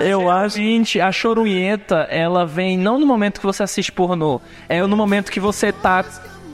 [0.00, 4.82] Eu acho, gente, a chorunheta, ela vem não no momento que você assiste pornô, é
[4.82, 6.04] no momento que você tá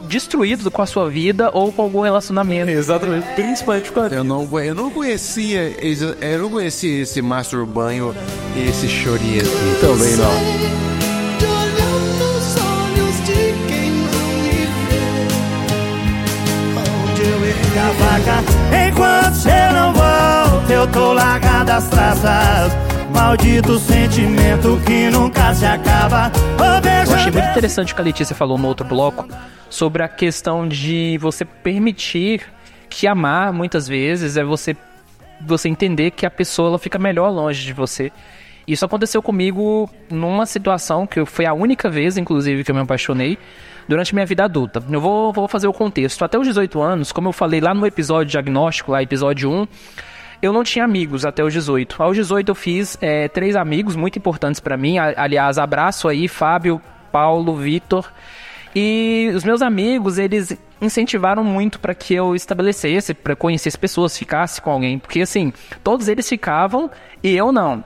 [0.04, 2.70] destruído com a sua vida ou com algum relacionamento.
[2.70, 3.26] Exatamente.
[3.34, 4.12] Principalmente quando.
[4.12, 8.14] Eu não, eu não conhecia, esse- eu não conhecia esse master banho
[8.56, 9.80] e esse chorinho aqui.
[9.80, 10.97] Também não.
[18.88, 22.73] Enquanto você não volta Eu tô largado as traças.
[23.12, 26.31] Maldito sentimento que nunca se acaba.
[26.83, 29.27] Beijo, Eu achei muito interessante o que a Letícia falou no outro bloco
[29.71, 32.43] sobre a questão de você permitir
[32.88, 34.77] que amar muitas vezes é você
[35.41, 38.11] você entender que a pessoa ela fica melhor longe de você.
[38.67, 43.39] Isso aconteceu comigo numa situação que foi a única vez, inclusive, que eu me apaixonei
[43.89, 44.82] durante minha vida adulta.
[44.89, 46.24] Eu vou, vou fazer o contexto.
[46.24, 49.66] Até os 18 anos, como eu falei lá no episódio diagnóstico, lá episódio 1,
[50.41, 52.01] eu não tinha amigos até os 18.
[52.01, 54.99] Aos 18 eu fiz é, três amigos muito importantes pra mim.
[54.99, 56.80] Aliás, abraço aí, Fábio,
[57.11, 58.12] Paulo, Vitor.
[58.74, 64.61] E os meus amigos, eles incentivaram muito para que eu estabelecesse, para conhecesse pessoas, ficasse
[64.61, 66.91] com alguém, porque assim, todos eles ficavam
[67.22, 67.82] e eu não.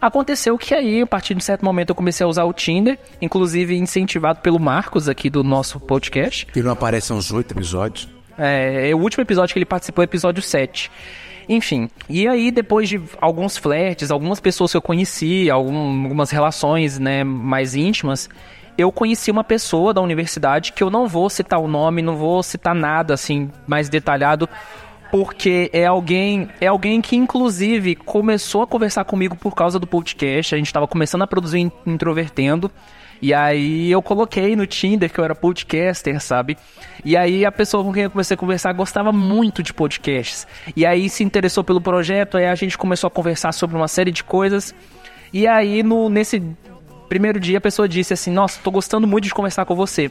[0.00, 2.98] Aconteceu que aí, a partir de um certo momento, eu comecei a usar o Tinder,
[3.20, 6.46] inclusive incentivado pelo Marcos aqui do nosso podcast.
[6.46, 8.08] Que não aparece há uns oito episódios.
[8.38, 10.90] É, é o último episódio que ele participou, é o episódio 7.
[11.48, 16.98] Enfim, e aí depois de alguns flertes, algumas pessoas que eu conheci, algum- algumas relações
[16.98, 18.28] né, mais íntimas,
[18.78, 22.42] eu conheci uma pessoa da universidade que eu não vou citar o nome, não vou
[22.42, 24.48] citar nada assim mais detalhado,
[25.10, 30.54] porque é alguém, é alguém que inclusive começou a conversar comigo por causa do podcast.
[30.54, 32.70] A gente estava começando a produzir in- introvertendo.
[33.22, 36.56] E aí eu coloquei no Tinder que eu era podcaster, sabe?
[37.04, 40.46] E aí a pessoa com quem eu comecei a conversar gostava muito de podcasts.
[40.74, 44.10] E aí se interessou pelo projeto, aí a gente começou a conversar sobre uma série
[44.10, 44.74] de coisas.
[45.34, 46.42] E aí no nesse
[47.10, 50.10] primeiro dia a pessoa disse assim: "Nossa, tô gostando muito de conversar com você".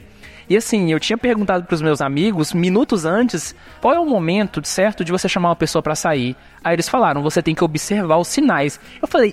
[0.50, 5.04] E assim, eu tinha perguntado pros meus amigos minutos antes, qual é o momento certo
[5.04, 6.34] de você chamar uma pessoa pra sair?
[6.64, 8.80] Aí eles falaram: "Você tem que observar os sinais".
[9.00, 9.32] Eu falei: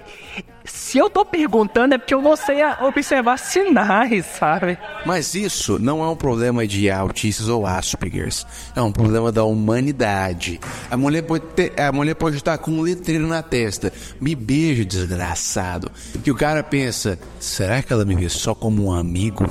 [0.68, 5.80] "Se eu tô perguntando é porque eu não sei a- observar sinais, sabe?" Mas isso
[5.80, 8.46] não é um problema de autistas ou Aspergers.
[8.76, 10.60] É um problema da humanidade.
[10.92, 13.92] A mulher pode, ter, a mulher pode estar com um letreiro na testa.
[14.20, 15.92] Me beija, desgraçado.
[16.24, 19.46] Que o cara pensa, será que ela me vê só como um amigo?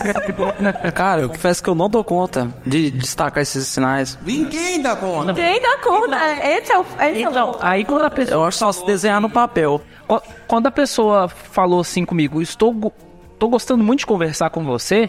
[0.94, 4.18] Cara, eu confesso que eu não dou conta de destacar esses sinais.
[4.24, 5.34] Ninguém dá conta.
[5.34, 6.16] Quem dá conta?
[6.46, 6.82] Esse é o.
[6.82, 9.80] Esse é o Então, aí quando a pessoa Eu acho só se desenhar no papel.
[10.10, 12.92] Qu- Quando a pessoa falou assim comigo, estou
[13.38, 15.08] tô gostando muito de conversar com você,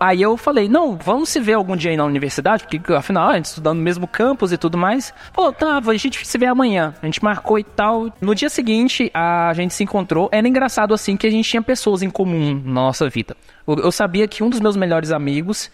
[0.00, 3.34] aí eu falei, não, vamos se ver algum dia aí na universidade, porque afinal a
[3.36, 5.12] gente estudando no mesmo campus e tudo mais.
[5.32, 6.94] Falou, tá, a gente se vê amanhã.
[7.02, 8.10] A gente marcou e tal.
[8.20, 10.28] No dia seguinte, a gente se encontrou.
[10.32, 13.36] Era engraçado assim que a gente tinha pessoas em comum na nossa vida.
[13.66, 15.70] Eu, eu sabia que um dos meus melhores amigos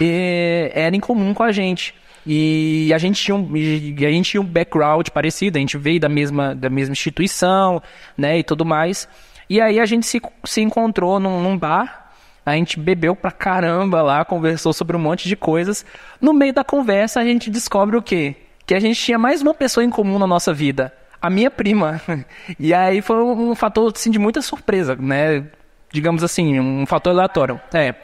[0.00, 1.94] eh, era em comum com a gente.
[2.26, 6.08] E a gente tinha um, a gente tinha um background parecido, a gente veio da
[6.08, 7.82] mesma, da mesma instituição,
[8.16, 9.08] né, e tudo mais.
[9.50, 12.12] E aí a gente se, se encontrou num, num bar,
[12.46, 15.84] a gente bebeu pra caramba lá, conversou sobre um monte de coisas.
[16.20, 18.36] No meio da conversa a gente descobre o quê?
[18.66, 22.00] Que a gente tinha mais uma pessoa em comum na nossa vida, a minha prima.
[22.58, 25.44] E aí foi um, um fator assim, de muita surpresa, né?
[25.92, 27.60] digamos assim, um fator aleatório.
[27.72, 27.94] É.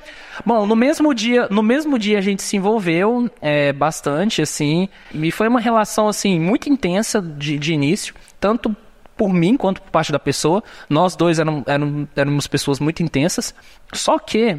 [0.44, 5.30] Bom, no mesmo dia, no mesmo dia a gente se envolveu é, bastante, assim, e
[5.30, 8.74] foi uma relação assim muito intensa de, de início, tanto
[9.16, 10.62] por mim quanto por parte da pessoa.
[10.88, 13.52] Nós dois eram, eram, éramos pessoas muito intensas.
[13.92, 14.58] Só que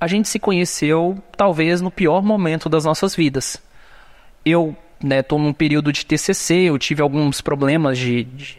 [0.00, 3.60] a gente se conheceu talvez no pior momento das nossas vidas.
[4.44, 8.58] Eu, né, tô num período de TCC, eu tive alguns problemas de, de,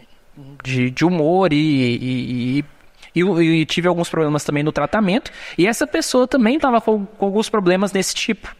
[0.62, 2.64] de, de humor e, e, e
[3.14, 5.30] e, e tive alguns problemas também no tratamento.
[5.56, 8.54] E essa pessoa também estava com, com alguns problemas desse tipo.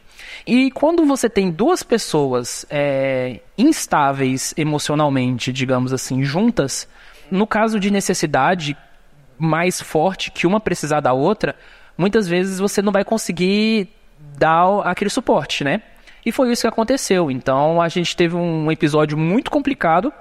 [0.46, 6.88] E quando você tem duas pessoas é, instáveis emocionalmente, digamos assim, juntas,
[7.30, 8.76] no caso de necessidade
[9.38, 11.56] mais forte que uma precisar da outra,
[11.96, 13.88] muitas vezes você não vai conseguir
[14.38, 15.82] dar aquele suporte, né?
[16.24, 17.30] E foi isso que aconteceu.
[17.30, 20.12] Então a gente teve um episódio muito complicado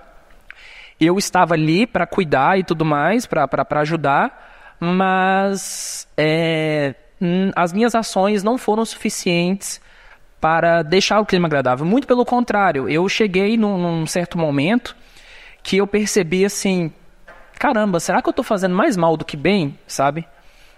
[0.99, 6.95] eu estava ali para cuidar e tudo mais, para ajudar, mas é,
[7.55, 9.81] as minhas ações não foram suficientes
[10.39, 11.85] para deixar o clima agradável.
[11.85, 14.95] Muito pelo contrário, eu cheguei num, num certo momento
[15.61, 16.91] que eu percebi assim,
[17.57, 20.25] caramba, será que eu estou fazendo mais mal do que bem, sabe?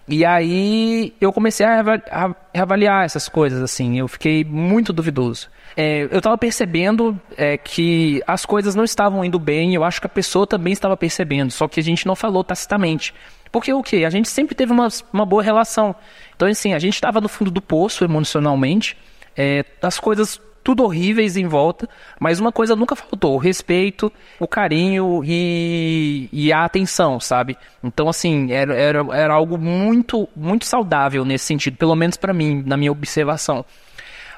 [0.08, 5.50] E aí eu comecei a reavaliar essas coisas, assim, eu fiquei muito duvidoso.
[5.76, 10.08] É, eu estava percebendo é, que as coisas não estavam indo bem, eu acho que
[10.08, 13.14] a pessoa também estava percebendo, só que a gente não falou tacitamente.
[13.52, 14.04] Porque o quê?
[14.06, 15.94] A gente sempre teve uma, uma boa relação.
[16.36, 18.98] Então, assim, a gente estava no fundo do poço emocionalmente,
[19.36, 24.48] é, as coisas tudo horríveis em volta, mas uma coisa nunca faltou: o respeito, o
[24.48, 27.58] carinho e, e a atenção, sabe?
[27.84, 32.64] Então, assim, era, era, era algo muito, muito saudável nesse sentido, pelo menos para mim,
[32.66, 33.66] na minha observação.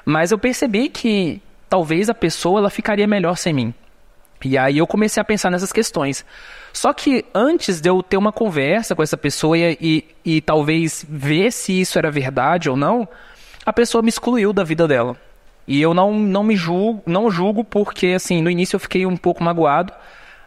[0.04, 3.74] Mas eu percebi que talvez a pessoa ela ficaria melhor sem mim.
[4.44, 6.24] E aí eu comecei a pensar nessas questões.
[6.72, 11.50] Só que antes de eu ter uma conversa com essa pessoa e, e, talvez ver
[11.50, 13.08] se isso era verdade ou não,
[13.64, 15.16] a pessoa me excluiu da vida dela.
[15.66, 19.16] E eu não, não me julgo, não julgo porque assim, no início eu fiquei um
[19.16, 19.92] pouco magoado,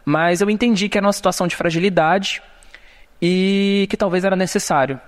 [0.04, 2.40] mas eu entendi que era uma situação de fragilidade
[3.20, 5.00] e que talvez era necessário.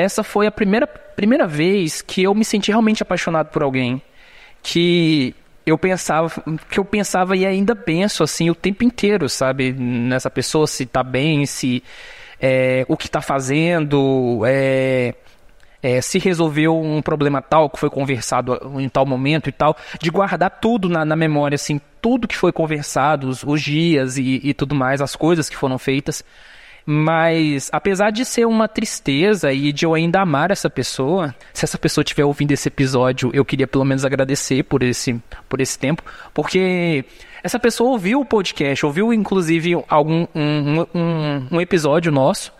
[0.00, 4.00] Essa foi a primeira, primeira vez que eu me senti realmente apaixonado por alguém.
[4.62, 5.34] Que
[5.66, 6.30] eu pensava,
[6.70, 9.72] que eu pensava e ainda penso assim o tempo inteiro, sabe?
[9.72, 11.82] Nessa pessoa, se tá bem, se
[12.40, 15.14] é, o que tá fazendo, é,
[15.82, 20.10] é, se resolveu um problema tal que foi conversado em tal momento e tal, de
[20.10, 24.54] guardar tudo na, na memória, assim, tudo que foi conversado, os, os dias e, e
[24.54, 26.24] tudo mais, as coisas que foram feitas.
[26.84, 31.78] Mas, apesar de ser uma tristeza e de eu ainda amar essa pessoa, se essa
[31.78, 36.02] pessoa estiver ouvindo esse episódio, eu queria pelo menos agradecer por esse, por esse tempo,
[36.32, 37.04] porque
[37.42, 42.52] essa pessoa ouviu o podcast, ouviu inclusive algum um, um, um episódio nosso,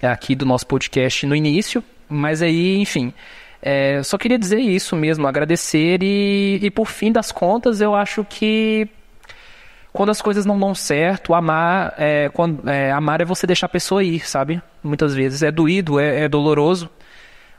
[0.00, 3.12] é, aqui do nosso podcast no início, mas aí, enfim.
[3.64, 8.24] É, só queria dizer isso mesmo, agradecer e, e por fim das contas, eu acho
[8.24, 8.88] que
[9.92, 13.68] quando as coisas não dão certo, amar é, quando, é, amar é você deixar a
[13.68, 14.62] pessoa ir, sabe?
[14.82, 16.88] Muitas vezes é doído, é, é doloroso,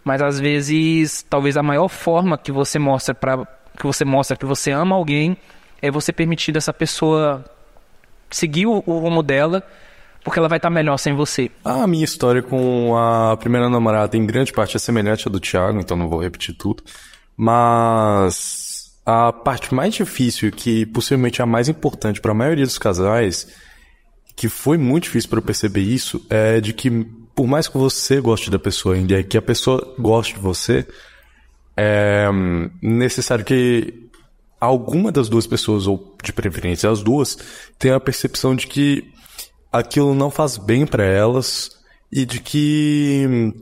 [0.03, 3.45] mas às vezes talvez a maior forma que você mostra para
[3.77, 5.35] que você mostra que você ama alguém
[5.81, 7.43] é você permitir dessa pessoa
[8.29, 9.63] seguir o, o rumo dela
[10.23, 11.51] porque ela vai estar melhor sem você.
[11.65, 15.79] A minha história com a primeira namorada, em grande parte, é semelhante à do Thiago,
[15.79, 16.81] então não vou repetir tudo.
[17.35, 18.62] Mas
[19.05, 23.47] a parte mais difícil, que possivelmente é a mais importante para a maioria dos casais,
[24.35, 26.89] que foi muito difícil para eu perceber isso, é de que
[27.35, 30.87] por mais que você goste da pessoa ainda, que a pessoa goste de você,
[31.75, 32.29] é
[32.81, 34.09] necessário que
[34.59, 37.37] alguma das duas pessoas, ou de preferência as duas,
[37.77, 39.11] tenha a percepção de que
[39.71, 41.71] aquilo não faz bem para elas
[42.11, 43.53] e de que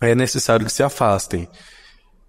[0.00, 1.48] é necessário que se afastem.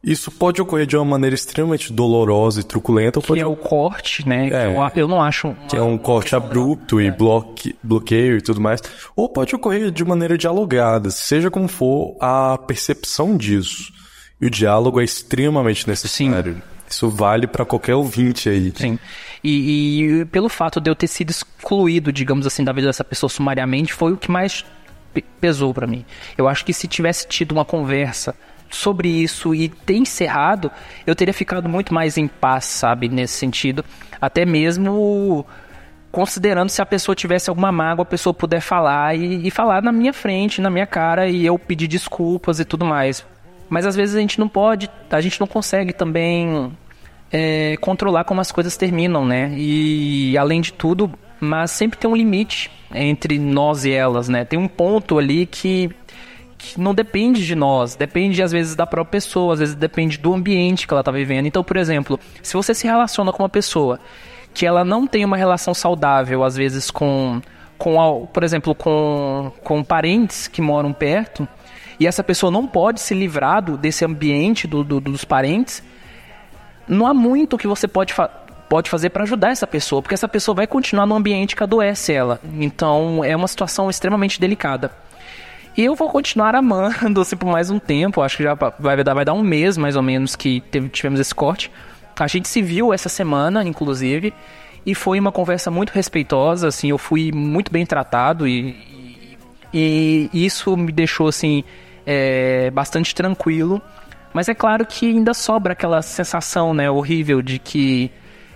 [0.01, 3.19] Isso pode ocorrer de uma maneira extremamente dolorosa e truculenta.
[3.19, 3.41] Que pode...
[3.41, 4.47] é o corte, né?
[4.49, 4.67] É.
[4.67, 5.53] Eu, eu não acho.
[5.67, 8.81] Que é um corte abrupto e bloque, bloqueio e tudo mais.
[9.13, 13.91] Ou pode ocorrer de maneira dialogada, seja como for a percepção disso.
[14.39, 16.61] E o diálogo é extremamente necessário.
[16.89, 18.71] Isso vale para qualquer ouvinte aí.
[18.73, 18.97] Sim.
[19.43, 23.29] E, e pelo fato de eu ter sido excluído, digamos assim, da vida dessa pessoa
[23.29, 24.65] sumariamente, foi o que mais
[25.13, 26.05] pe- pesou para mim.
[26.37, 28.33] Eu acho que se tivesse tido uma conversa
[28.69, 30.71] sobre isso e ter encerrado,
[31.05, 33.83] eu teria ficado muito mais em paz, sabe, nesse sentido.
[34.21, 35.45] Até mesmo
[36.11, 39.91] considerando se a pessoa tivesse alguma mágoa, a pessoa puder falar e, e falar na
[39.91, 43.25] minha frente, na minha cara, e eu pedir desculpas e tudo mais.
[43.69, 46.71] Mas às vezes a gente não pode, a gente não consegue também
[47.31, 49.53] é, controlar como as coisas terminam, né?
[49.55, 54.43] E além de tudo, mas sempre tem um limite entre nós e elas, né?
[54.43, 55.91] Tem um ponto ali que,
[56.59, 60.33] que não depende de nós, depende às vezes da própria pessoa, às vezes depende do
[60.33, 61.45] ambiente que ela tá vivendo.
[61.45, 63.97] Então, por exemplo, se você se relaciona com uma pessoa
[64.53, 67.41] que ela não tem uma relação saudável, às vezes com,
[67.77, 71.47] com por exemplo, com, com parentes que moram perto,
[71.97, 75.81] e essa pessoa não pode se livrar do- desse ambiente do- do- dos parentes,
[76.87, 78.13] não há muito que você pode,
[78.67, 82.11] pode fazer para ajudar essa pessoa, porque essa pessoa vai continuar no ambiente que adoece
[82.11, 82.39] ela.
[82.59, 84.91] Então é uma situação extremamente delicada.
[85.77, 89.13] E eu vou continuar amando assim, por mais um tempo, acho que já vai dar,
[89.13, 91.71] vai dar um mês mais ou menos que teve- tivemos esse corte.
[92.19, 94.33] A gente se viu essa semana, inclusive,
[94.85, 98.75] e foi uma conversa muito respeitosa, assim, eu fui muito bem tratado e,
[99.73, 101.63] e isso me deixou assim
[102.05, 103.81] é, bastante tranquilo.
[104.33, 108.11] Mas é claro que ainda sobra aquela sensação, né, horrível de que,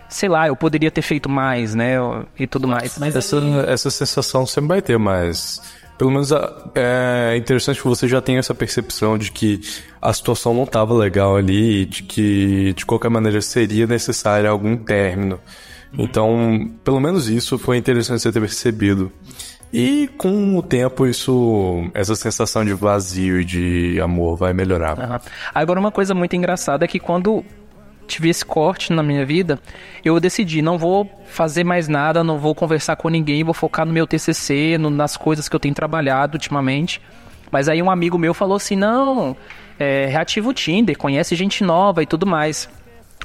[0.09, 1.95] sei lá, eu poderia ter feito mais, né,
[2.37, 2.97] e tudo mais.
[2.99, 3.37] Mas Essa,
[3.67, 5.61] essa sensação sempre vai ter, mas
[5.97, 9.61] pelo menos a- é interessante que você já tenha essa percepção de que
[10.01, 14.75] a situação não estava legal ali e de que de qualquer maneira seria necessário algum
[14.75, 15.39] término.
[15.97, 19.11] Então, pelo menos isso foi interessante você ter percebido.
[19.71, 24.99] E com o tempo isso, essa sensação de vazio e de amor vai melhorar.
[24.99, 25.19] Aham.
[25.53, 27.43] Agora, uma coisa muito engraçada é que quando
[28.07, 29.59] tive esse corte na minha vida,
[30.03, 33.93] eu decidi, não vou fazer mais nada, não vou conversar com ninguém, vou focar no
[33.93, 37.01] meu TCC, no- nas coisas que eu tenho trabalhado ultimamente.
[37.51, 39.35] Mas aí um amigo meu falou assim, não,
[39.79, 42.69] é, reativa o Tinder, conhece gente nova e tudo mais.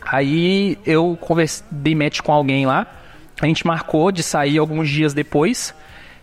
[0.07, 2.87] Aí eu conversei, dei match com alguém lá,
[3.41, 5.75] a gente marcou de sair alguns dias depois.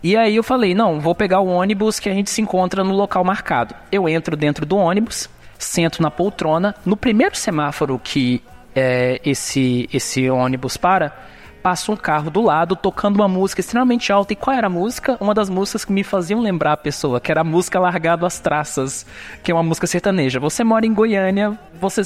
[0.04, 2.94] E aí eu falei, não, vou pegar o ônibus que a gente se encontra no
[2.94, 3.74] local marcado.
[3.92, 5.28] Eu entro dentro do ônibus,
[5.58, 6.76] sento na poltrona.
[6.86, 8.42] No primeiro semáforo que
[8.76, 11.16] é, esse, esse ônibus para,
[11.64, 14.34] passa um carro do lado tocando uma música extremamente alta.
[14.34, 15.18] E qual era a música?
[15.20, 18.40] Uma das músicas que me faziam lembrar a pessoa, que era a música Largado às
[18.40, 19.06] Traças,
[19.42, 20.40] que é uma música sertaneja.
[20.40, 22.04] Você mora em Goiânia, você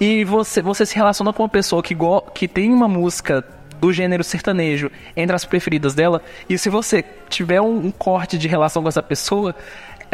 [0.00, 3.44] e você, você se relaciona com uma pessoa que, go, que tem uma música
[3.80, 8.48] do gênero sertanejo entre as preferidas dela, e se você tiver um, um corte de
[8.48, 9.54] relação com essa pessoa,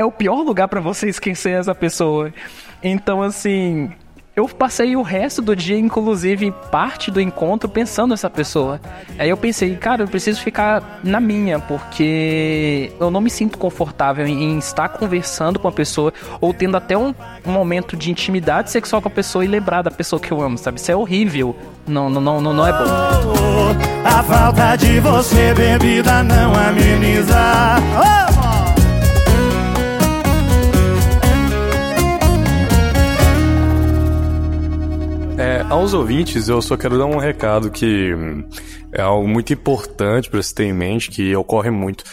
[0.03, 2.33] é o pior lugar pra você esquecer essa pessoa.
[2.83, 3.91] Então, assim,
[4.35, 8.81] eu passei o resto do dia, inclusive parte do encontro, pensando nessa pessoa.
[9.19, 14.27] Aí eu pensei, cara, eu preciso ficar na minha, porque eu não me sinto confortável
[14.27, 19.09] em, estar conversando com a pessoa ou tendo até um, momento de intimidade sexual com
[19.09, 20.81] a pessoa e lembrar da pessoa que eu amo, sabe?
[20.81, 21.55] Isso é horrível.
[21.87, 22.87] Não, não, não, não, não é bom.
[24.05, 27.37] A falta de você, bebida, não ameniza.
[28.03, 28.32] É,
[35.73, 38.47] aos ouvintes, eu só quero dar um recado que hum,
[38.93, 42.05] é algo muito importante para se ter em mente, que ocorre muito.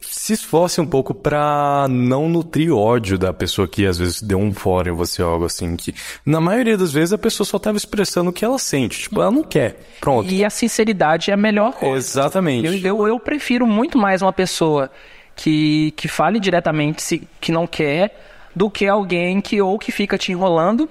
[0.00, 4.52] Se esforce um pouco pra não nutrir ódio da pessoa que às vezes deu um
[4.52, 5.92] fora em você, algo assim, que
[6.24, 9.30] na maioria das vezes a pessoa só tava expressando o que ela sente, tipo, ela
[9.30, 10.30] não quer, pronto.
[10.30, 11.96] E a sinceridade é a melhor coisa.
[11.96, 12.66] Exatamente.
[12.66, 14.90] Eu, eu, eu prefiro muito mais uma pessoa
[15.34, 20.16] que, que fale diretamente se, que não quer do que alguém que ou que fica
[20.16, 20.88] te enrolando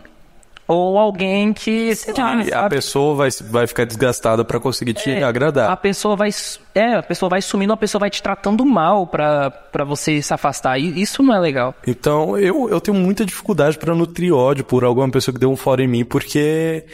[0.70, 2.76] ou alguém que, sei lá, a sabe?
[2.76, 5.72] pessoa vai, vai ficar desgastada pra conseguir te agradar.
[5.72, 6.30] a pessoa vai
[6.76, 10.78] é, a pessoa vai sumindo, a pessoa vai te tratando mal pra você se afastar.
[10.78, 11.74] E isso não é legal.
[11.88, 15.56] Então, eu, eu tenho muita dificuldade pra nutrir ódio por alguma pessoa que deu um
[15.56, 16.86] fora em mim, porque,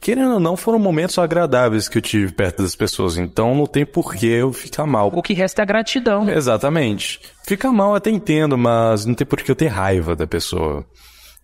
[0.00, 3.16] querendo ou não, foram momentos agradáveis que eu tive perto das pessoas.
[3.18, 5.10] Então, não tem por que eu ficar mal.
[5.12, 6.30] O que resta é a gratidão.
[6.30, 7.20] Exatamente.
[7.44, 10.86] Ficar mal até entendo, mas não tem por que eu ter raiva da pessoa.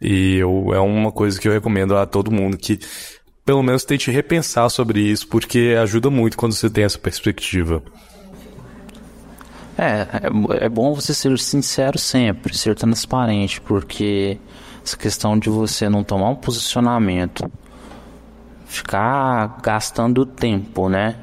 [0.01, 2.79] E eu, é uma coisa que eu recomendo a todo mundo que
[3.45, 7.83] pelo menos tente repensar sobre isso, porque ajuda muito quando você tem essa perspectiva.
[9.77, 10.07] É,
[10.61, 14.39] é, é bom você ser sincero sempre, ser transparente, porque
[14.85, 17.51] essa questão de você não tomar um posicionamento,
[18.67, 21.17] ficar gastando tempo, né?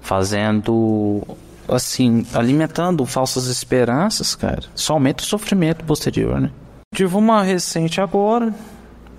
[0.00, 1.22] Fazendo
[1.68, 6.50] assim, alimentando falsas esperanças, cara, só aumenta o sofrimento posterior, né?
[6.92, 8.54] Tive uma recente agora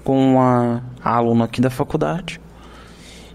[0.03, 2.39] com uma aluna aqui da faculdade.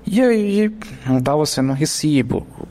[0.07, 0.73] E aí
[1.05, 2.69] não estava sendo recíproco.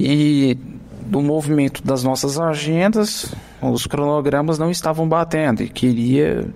[0.00, 0.56] E
[1.02, 6.48] do movimento das nossas agendas, os cronogramas não estavam batendo e queria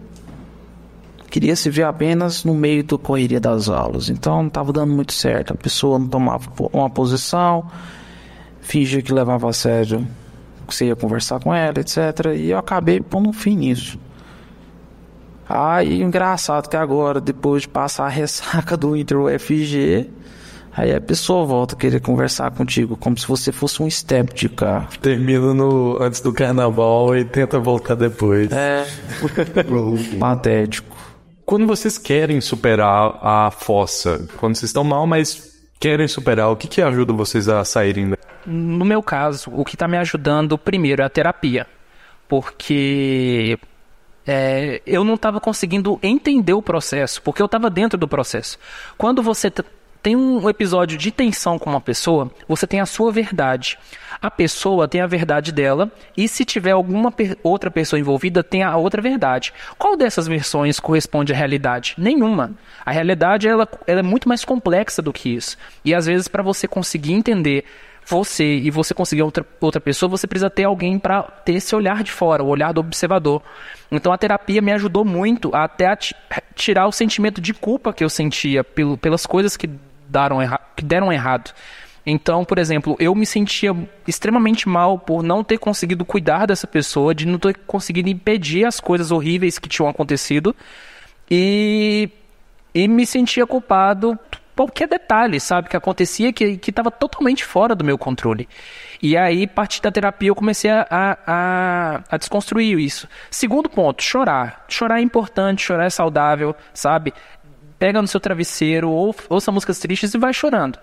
[1.29, 4.09] queria se ver apenas no meio da correria das aulas.
[4.09, 5.53] Então não estava dando muito certo.
[5.53, 7.71] A pessoa não tomava uma posição,
[8.63, 10.09] fingia que levava a sério
[10.67, 11.99] que você ia conversar com ela, etc.
[12.37, 13.99] E eu acabei pondo um fim nisso.
[15.53, 20.09] Aí, engraçado que agora, depois de passar a ressaca do Inter UFG,
[20.73, 24.49] aí a pessoa volta a querer conversar contigo, como se você fosse um step de
[24.49, 24.87] carro.
[25.03, 28.49] Termina no, antes do carnaval e tenta voltar depois.
[28.53, 28.87] É.
[30.21, 30.97] Patético.
[31.45, 36.69] Quando vocês querem superar a fossa, quando vocês estão mal, mas querem superar, o que
[36.69, 38.15] que ajuda vocês a saírem.
[38.47, 41.67] No meu caso, o que está me ajudando primeiro é a terapia.
[42.29, 43.59] Porque
[44.27, 48.59] é, eu não estava conseguindo entender o processo, porque eu estava dentro do processo.
[48.97, 49.51] Quando você
[50.03, 53.79] tem um episódio de tensão com uma pessoa, você tem a sua verdade.
[54.23, 58.63] A pessoa tem a verdade dela, e se tiver alguma per- outra pessoa envolvida, tem
[58.63, 59.53] a outra verdade.
[59.79, 61.95] Qual dessas versões corresponde à realidade?
[61.99, 62.53] Nenhuma.
[62.85, 65.57] A realidade ela, ela é muito mais complexa do que isso.
[65.85, 67.65] E às vezes, para você conseguir entender
[68.11, 72.03] você e você conseguir outra, outra pessoa, você precisa ter alguém para ter esse olhar
[72.03, 73.41] de fora, o olhar do observador.
[73.91, 76.15] Então a terapia me ajudou muito a até a ti-
[76.55, 79.71] tirar o sentimento de culpa que eu sentia pelo, pelas coisas que,
[80.09, 80.39] daram
[80.77, 81.53] que deram errado.
[82.05, 83.77] Então, por exemplo, eu me sentia
[84.09, 88.81] extremamente mal por não ter conseguido cuidar dessa pessoa, de não ter conseguido impedir as
[88.81, 90.57] coisas horríveis que tinham acontecido.
[91.31, 92.09] E
[92.75, 94.19] e me sentia culpado
[94.61, 98.47] qualquer detalhe, sabe, que acontecia que estava totalmente fora do meu controle.
[99.01, 103.09] E aí, a partir da terapia, eu comecei a, a, a desconstruir isso.
[103.31, 104.67] Segundo ponto, chorar.
[104.69, 107.15] Chorar é importante, chorar é saudável, sabe?
[107.79, 110.79] Pega no seu travesseiro, ou, ouça músicas tristes e vai chorando.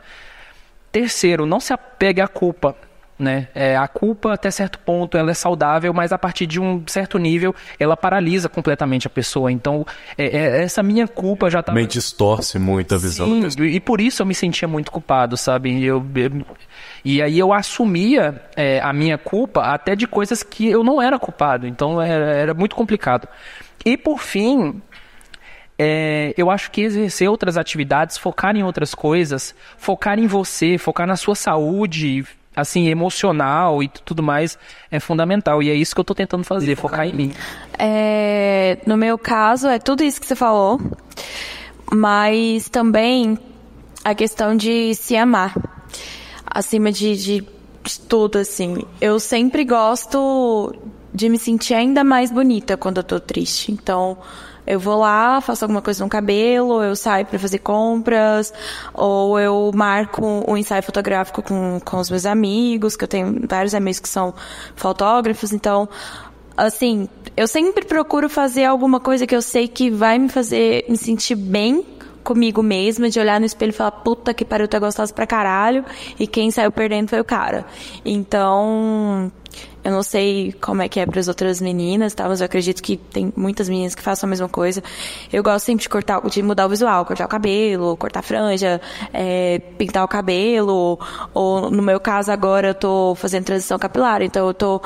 [0.92, 2.76] Terceiro, não se apegue à culpa.
[3.20, 3.48] Né?
[3.56, 7.18] É, a culpa, até certo ponto, ela é saudável, mas a partir de um certo
[7.18, 9.52] nível, ela paralisa completamente a pessoa.
[9.52, 9.84] Então,
[10.16, 11.72] é, é, essa minha culpa já tá.
[11.72, 13.50] Também distorce muito a visão.
[13.50, 15.72] Sim, e por isso eu me sentia muito culpado, sabe?
[15.72, 16.46] E, eu, eu-
[17.04, 21.18] e aí eu assumia é, a minha culpa até de coisas que eu não era
[21.18, 21.66] culpado.
[21.66, 23.28] Então era, era muito complicado.
[23.84, 24.80] E por fim,
[25.80, 31.06] é, eu acho que exercer outras atividades, focar em outras coisas, focar em você, focar
[31.08, 32.26] na sua saúde,
[32.58, 34.58] assim, emocional e tudo mais,
[34.90, 35.62] é fundamental.
[35.62, 37.34] E é isso que eu tô tentando fazer, focar em mim.
[37.78, 40.82] É, no meu caso, é tudo isso que você falou,
[41.94, 43.38] mas também
[44.04, 45.54] a questão de se amar,
[46.44, 47.48] acima de, de,
[47.84, 48.84] de tudo, assim.
[49.00, 50.74] Eu sempre gosto
[51.14, 53.72] de me sentir ainda mais bonita quando eu tô triste.
[53.72, 54.18] Então,
[54.68, 58.54] Eu vou lá, faço alguma coisa no cabelo, eu saio para fazer compras,
[58.94, 63.74] ou eu marco um ensaio fotográfico com, com os meus amigos, que eu tenho vários
[63.74, 64.34] amigos que são
[64.76, 65.88] fotógrafos, então,
[66.58, 67.08] assim,
[67.38, 71.36] eu sempre procuro fazer alguma coisa que eu sei que vai me fazer me sentir
[71.36, 71.86] bem
[72.28, 75.86] comigo mesma, de olhar no espelho e falar, puta que pariu, tá gostosa pra caralho,
[76.20, 77.66] e quem saiu perdendo foi o cara.
[78.04, 79.32] Então,
[79.84, 82.28] eu não sei como é que é para as outras meninas, tá?
[82.28, 84.84] Mas eu acredito que tem muitas meninas que façam a mesma coisa.
[85.32, 88.82] Eu gosto sempre de cortar, de mudar o visual, cortar o cabelo, cortar a franja,
[89.14, 91.00] é, pintar o cabelo.
[91.34, 94.82] Ou no meu caso agora eu tô fazendo transição capilar, então eu tô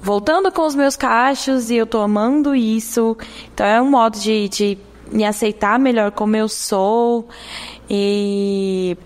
[0.00, 3.16] voltando com os meus cachos e eu tô amando isso.
[3.54, 4.78] Então é um modo de, de
[5.12, 7.28] me aceitar melhor como eu sou
[7.88, 8.96] e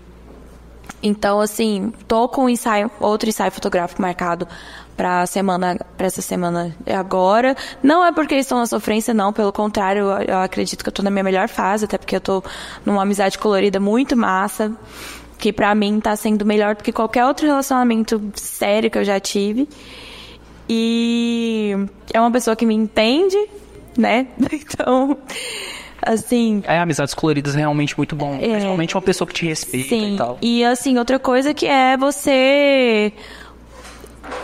[1.01, 4.47] então assim tô com um ensaio outro ensaio fotográfico marcado
[4.95, 10.03] para semana para essa semana agora não é porque estou na sofrência não pelo contrário
[10.03, 12.43] eu, eu acredito que eu tô na minha melhor fase até porque eu tô
[12.85, 14.71] numa amizade colorida muito massa
[15.37, 19.19] que para mim tá sendo melhor do que qualquer outro relacionamento sério que eu já
[19.19, 19.67] tive
[20.67, 21.75] e
[22.13, 23.37] é uma pessoa que me entende
[23.97, 25.17] né então
[26.05, 26.63] assim.
[26.65, 28.35] É, amizades coloridas é realmente muito bom.
[28.35, 30.13] É, Principalmente uma pessoa que te respeita sim.
[30.13, 30.37] e tal.
[30.41, 33.11] E assim, outra coisa que é você.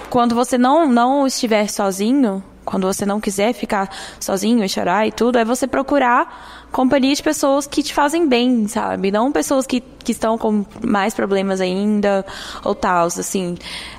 [0.09, 5.11] Quando você não, não estiver sozinho, quando você não quiser ficar sozinho e chorar e
[5.11, 9.11] tudo, é você procurar companhia de pessoas que te fazem bem, sabe?
[9.11, 12.25] Não pessoas que, que estão com mais problemas ainda
[12.63, 13.55] ou tal, assim.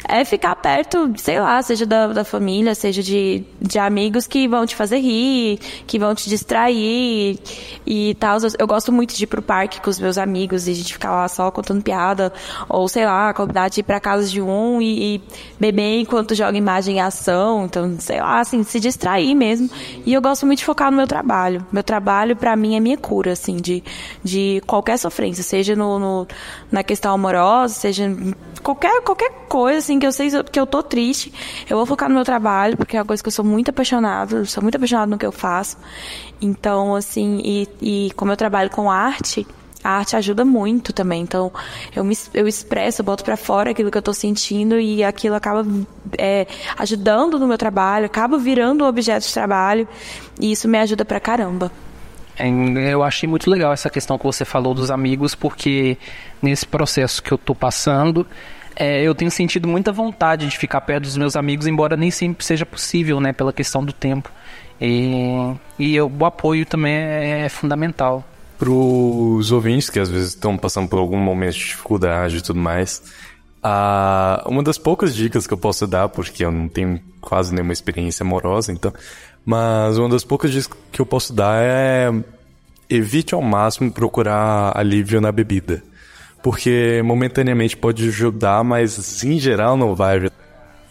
[0.08, 4.66] É ficar perto, sei lá, seja da, da família, seja de, de amigos que vão
[4.66, 7.38] te fazer rir, que vão te distrair
[7.86, 8.38] e tal.
[8.58, 11.28] Eu gosto muito de ir pro parque com os meus amigos e de ficar lá
[11.28, 12.32] só contando piada,
[12.68, 15.22] ou sei lá, combinar de ir pra casa de um e, e
[15.58, 17.64] beber enquanto joga imagem em ação.
[17.64, 19.70] Então, sei lá, assim, se distrair mesmo.
[20.04, 21.64] E eu gosto muito de focar no meu trabalho.
[21.72, 23.82] Meu trabalho, para mim, é minha cura, assim, de,
[24.22, 26.28] de qualquer sofrência, seja no, no,
[26.70, 28.04] na questão amorosa, seja
[28.62, 31.32] qualquer, qualquer coisa, assim, que eu sei que eu tô triste,
[31.68, 34.44] eu vou focar no meu trabalho, porque é uma coisa que eu sou muito apaixonada,
[34.44, 35.76] sou muito apaixonada no que eu faço.
[36.40, 39.46] Então, assim, e, e como eu trabalho com arte,
[39.82, 41.22] a arte ajuda muito também.
[41.22, 41.52] Então,
[41.94, 45.34] eu, me, eu expresso, eu boto para fora aquilo que eu tô sentindo e aquilo
[45.34, 45.66] acaba
[46.18, 46.46] é,
[46.78, 49.88] ajudando no meu trabalho, acaba virando um objeto de trabalho
[50.40, 51.70] e isso me ajuda pra caramba.
[52.42, 55.96] É, eu achei muito legal essa questão que você falou dos amigos, porque
[56.42, 58.26] nesse processo que eu tô passando,
[58.74, 62.44] é, eu tenho sentido muita vontade de ficar perto dos meus amigos, embora nem sempre
[62.44, 64.28] seja possível, né, pela questão do tempo.
[64.80, 68.24] E, e eu, o apoio também é, é fundamental.
[68.58, 72.58] Para os ouvintes que às vezes estão passando por algum momento de dificuldade e tudo
[72.58, 73.02] mais,
[74.46, 78.24] uma das poucas dicas que eu posso dar, porque eu não tenho quase nenhuma experiência
[78.24, 78.92] amorosa, então
[79.44, 82.12] mas uma das poucas dicas que eu posso dar é
[82.88, 85.82] evite ao máximo procurar alívio na bebida.
[86.42, 90.30] Porque momentaneamente pode ajudar, mas em geral não vai.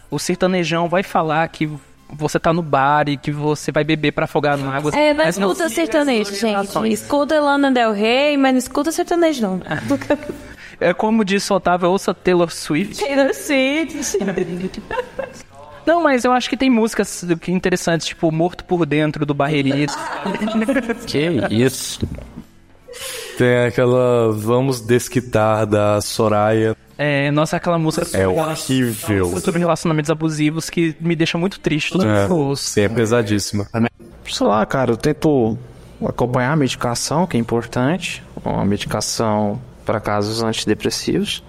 [0.09, 1.69] O sertanejão vai falar que
[2.09, 4.91] você tá no bar e que você vai beber para afogar na água.
[4.95, 6.91] É, mas não escuta sertanejo, gente.
[6.91, 9.61] Escuta Lana Del Rey, mas não escuta sertanejo, não.
[10.79, 12.97] É como disse o Otávio, ouça Taylor Swift.
[13.03, 14.81] Taylor Swift.
[15.85, 19.87] Não, mas eu acho que tem músicas interessantes, tipo Morto por Dentro do Barreirinha.
[21.07, 21.19] que
[21.49, 21.99] isso.
[23.37, 26.75] Tem aquela Vamos Desquitar da Soraya.
[26.97, 29.39] É, nossa, aquela música é horrível.
[29.39, 31.93] sobre relacionamentos abusivos que me deixa muito triste.
[31.93, 33.67] Tudo é, sim, é pesadíssima.
[34.29, 35.57] Sei lá, cara, eu tento
[36.05, 38.23] acompanhar a medicação, que é importante.
[38.45, 41.43] Uma medicação para casos antidepressivos.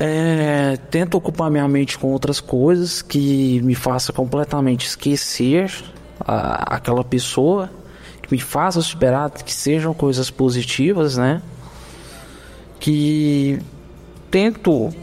[0.00, 5.72] É, tento ocupar minha mente com outras coisas que me faça completamente esquecer
[6.20, 7.68] a, aquela pessoa,
[8.22, 11.42] que me faça esperar que sejam coisas positivas, né?
[12.78, 13.60] Que
[14.30, 14.94] tento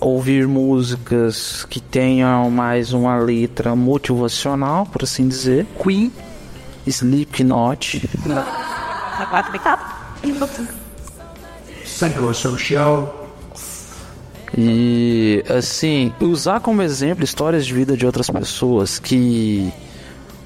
[0.00, 5.66] ouvir músicas que tenham mais uma letra motivacional, por assim dizer.
[5.82, 6.12] Queen,
[6.86, 8.06] Slipknot.
[11.84, 13.25] Psychosocial.
[14.56, 19.72] E assim, usar como exemplo histórias de vida de outras pessoas que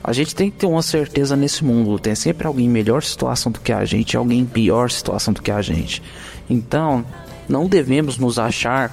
[0.03, 3.53] a gente tem que ter uma certeza nesse mundo, tem sempre alguém em melhor situação
[3.53, 6.03] do que a gente, alguém em pior situação do que a gente.
[6.49, 7.05] Então,
[7.49, 8.91] não devemos nos achar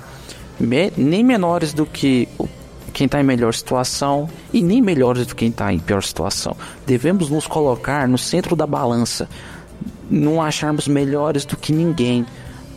[0.59, 2.27] me, nem menores do que
[2.93, 6.55] quem está em melhor situação e nem melhores do que quem está em pior situação.
[6.85, 9.29] Devemos nos colocar no centro da balança,
[10.09, 12.25] não acharmos melhores do que ninguém,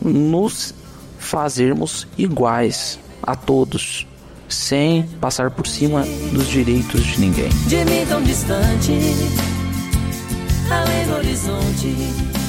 [0.01, 0.75] nos
[1.21, 4.07] fazermos iguais a todos,
[4.49, 7.49] sem passar por cima dos direitos de ninguém.
[7.69, 8.93] De mim tão distante,
[10.71, 12.40] além do horizonte.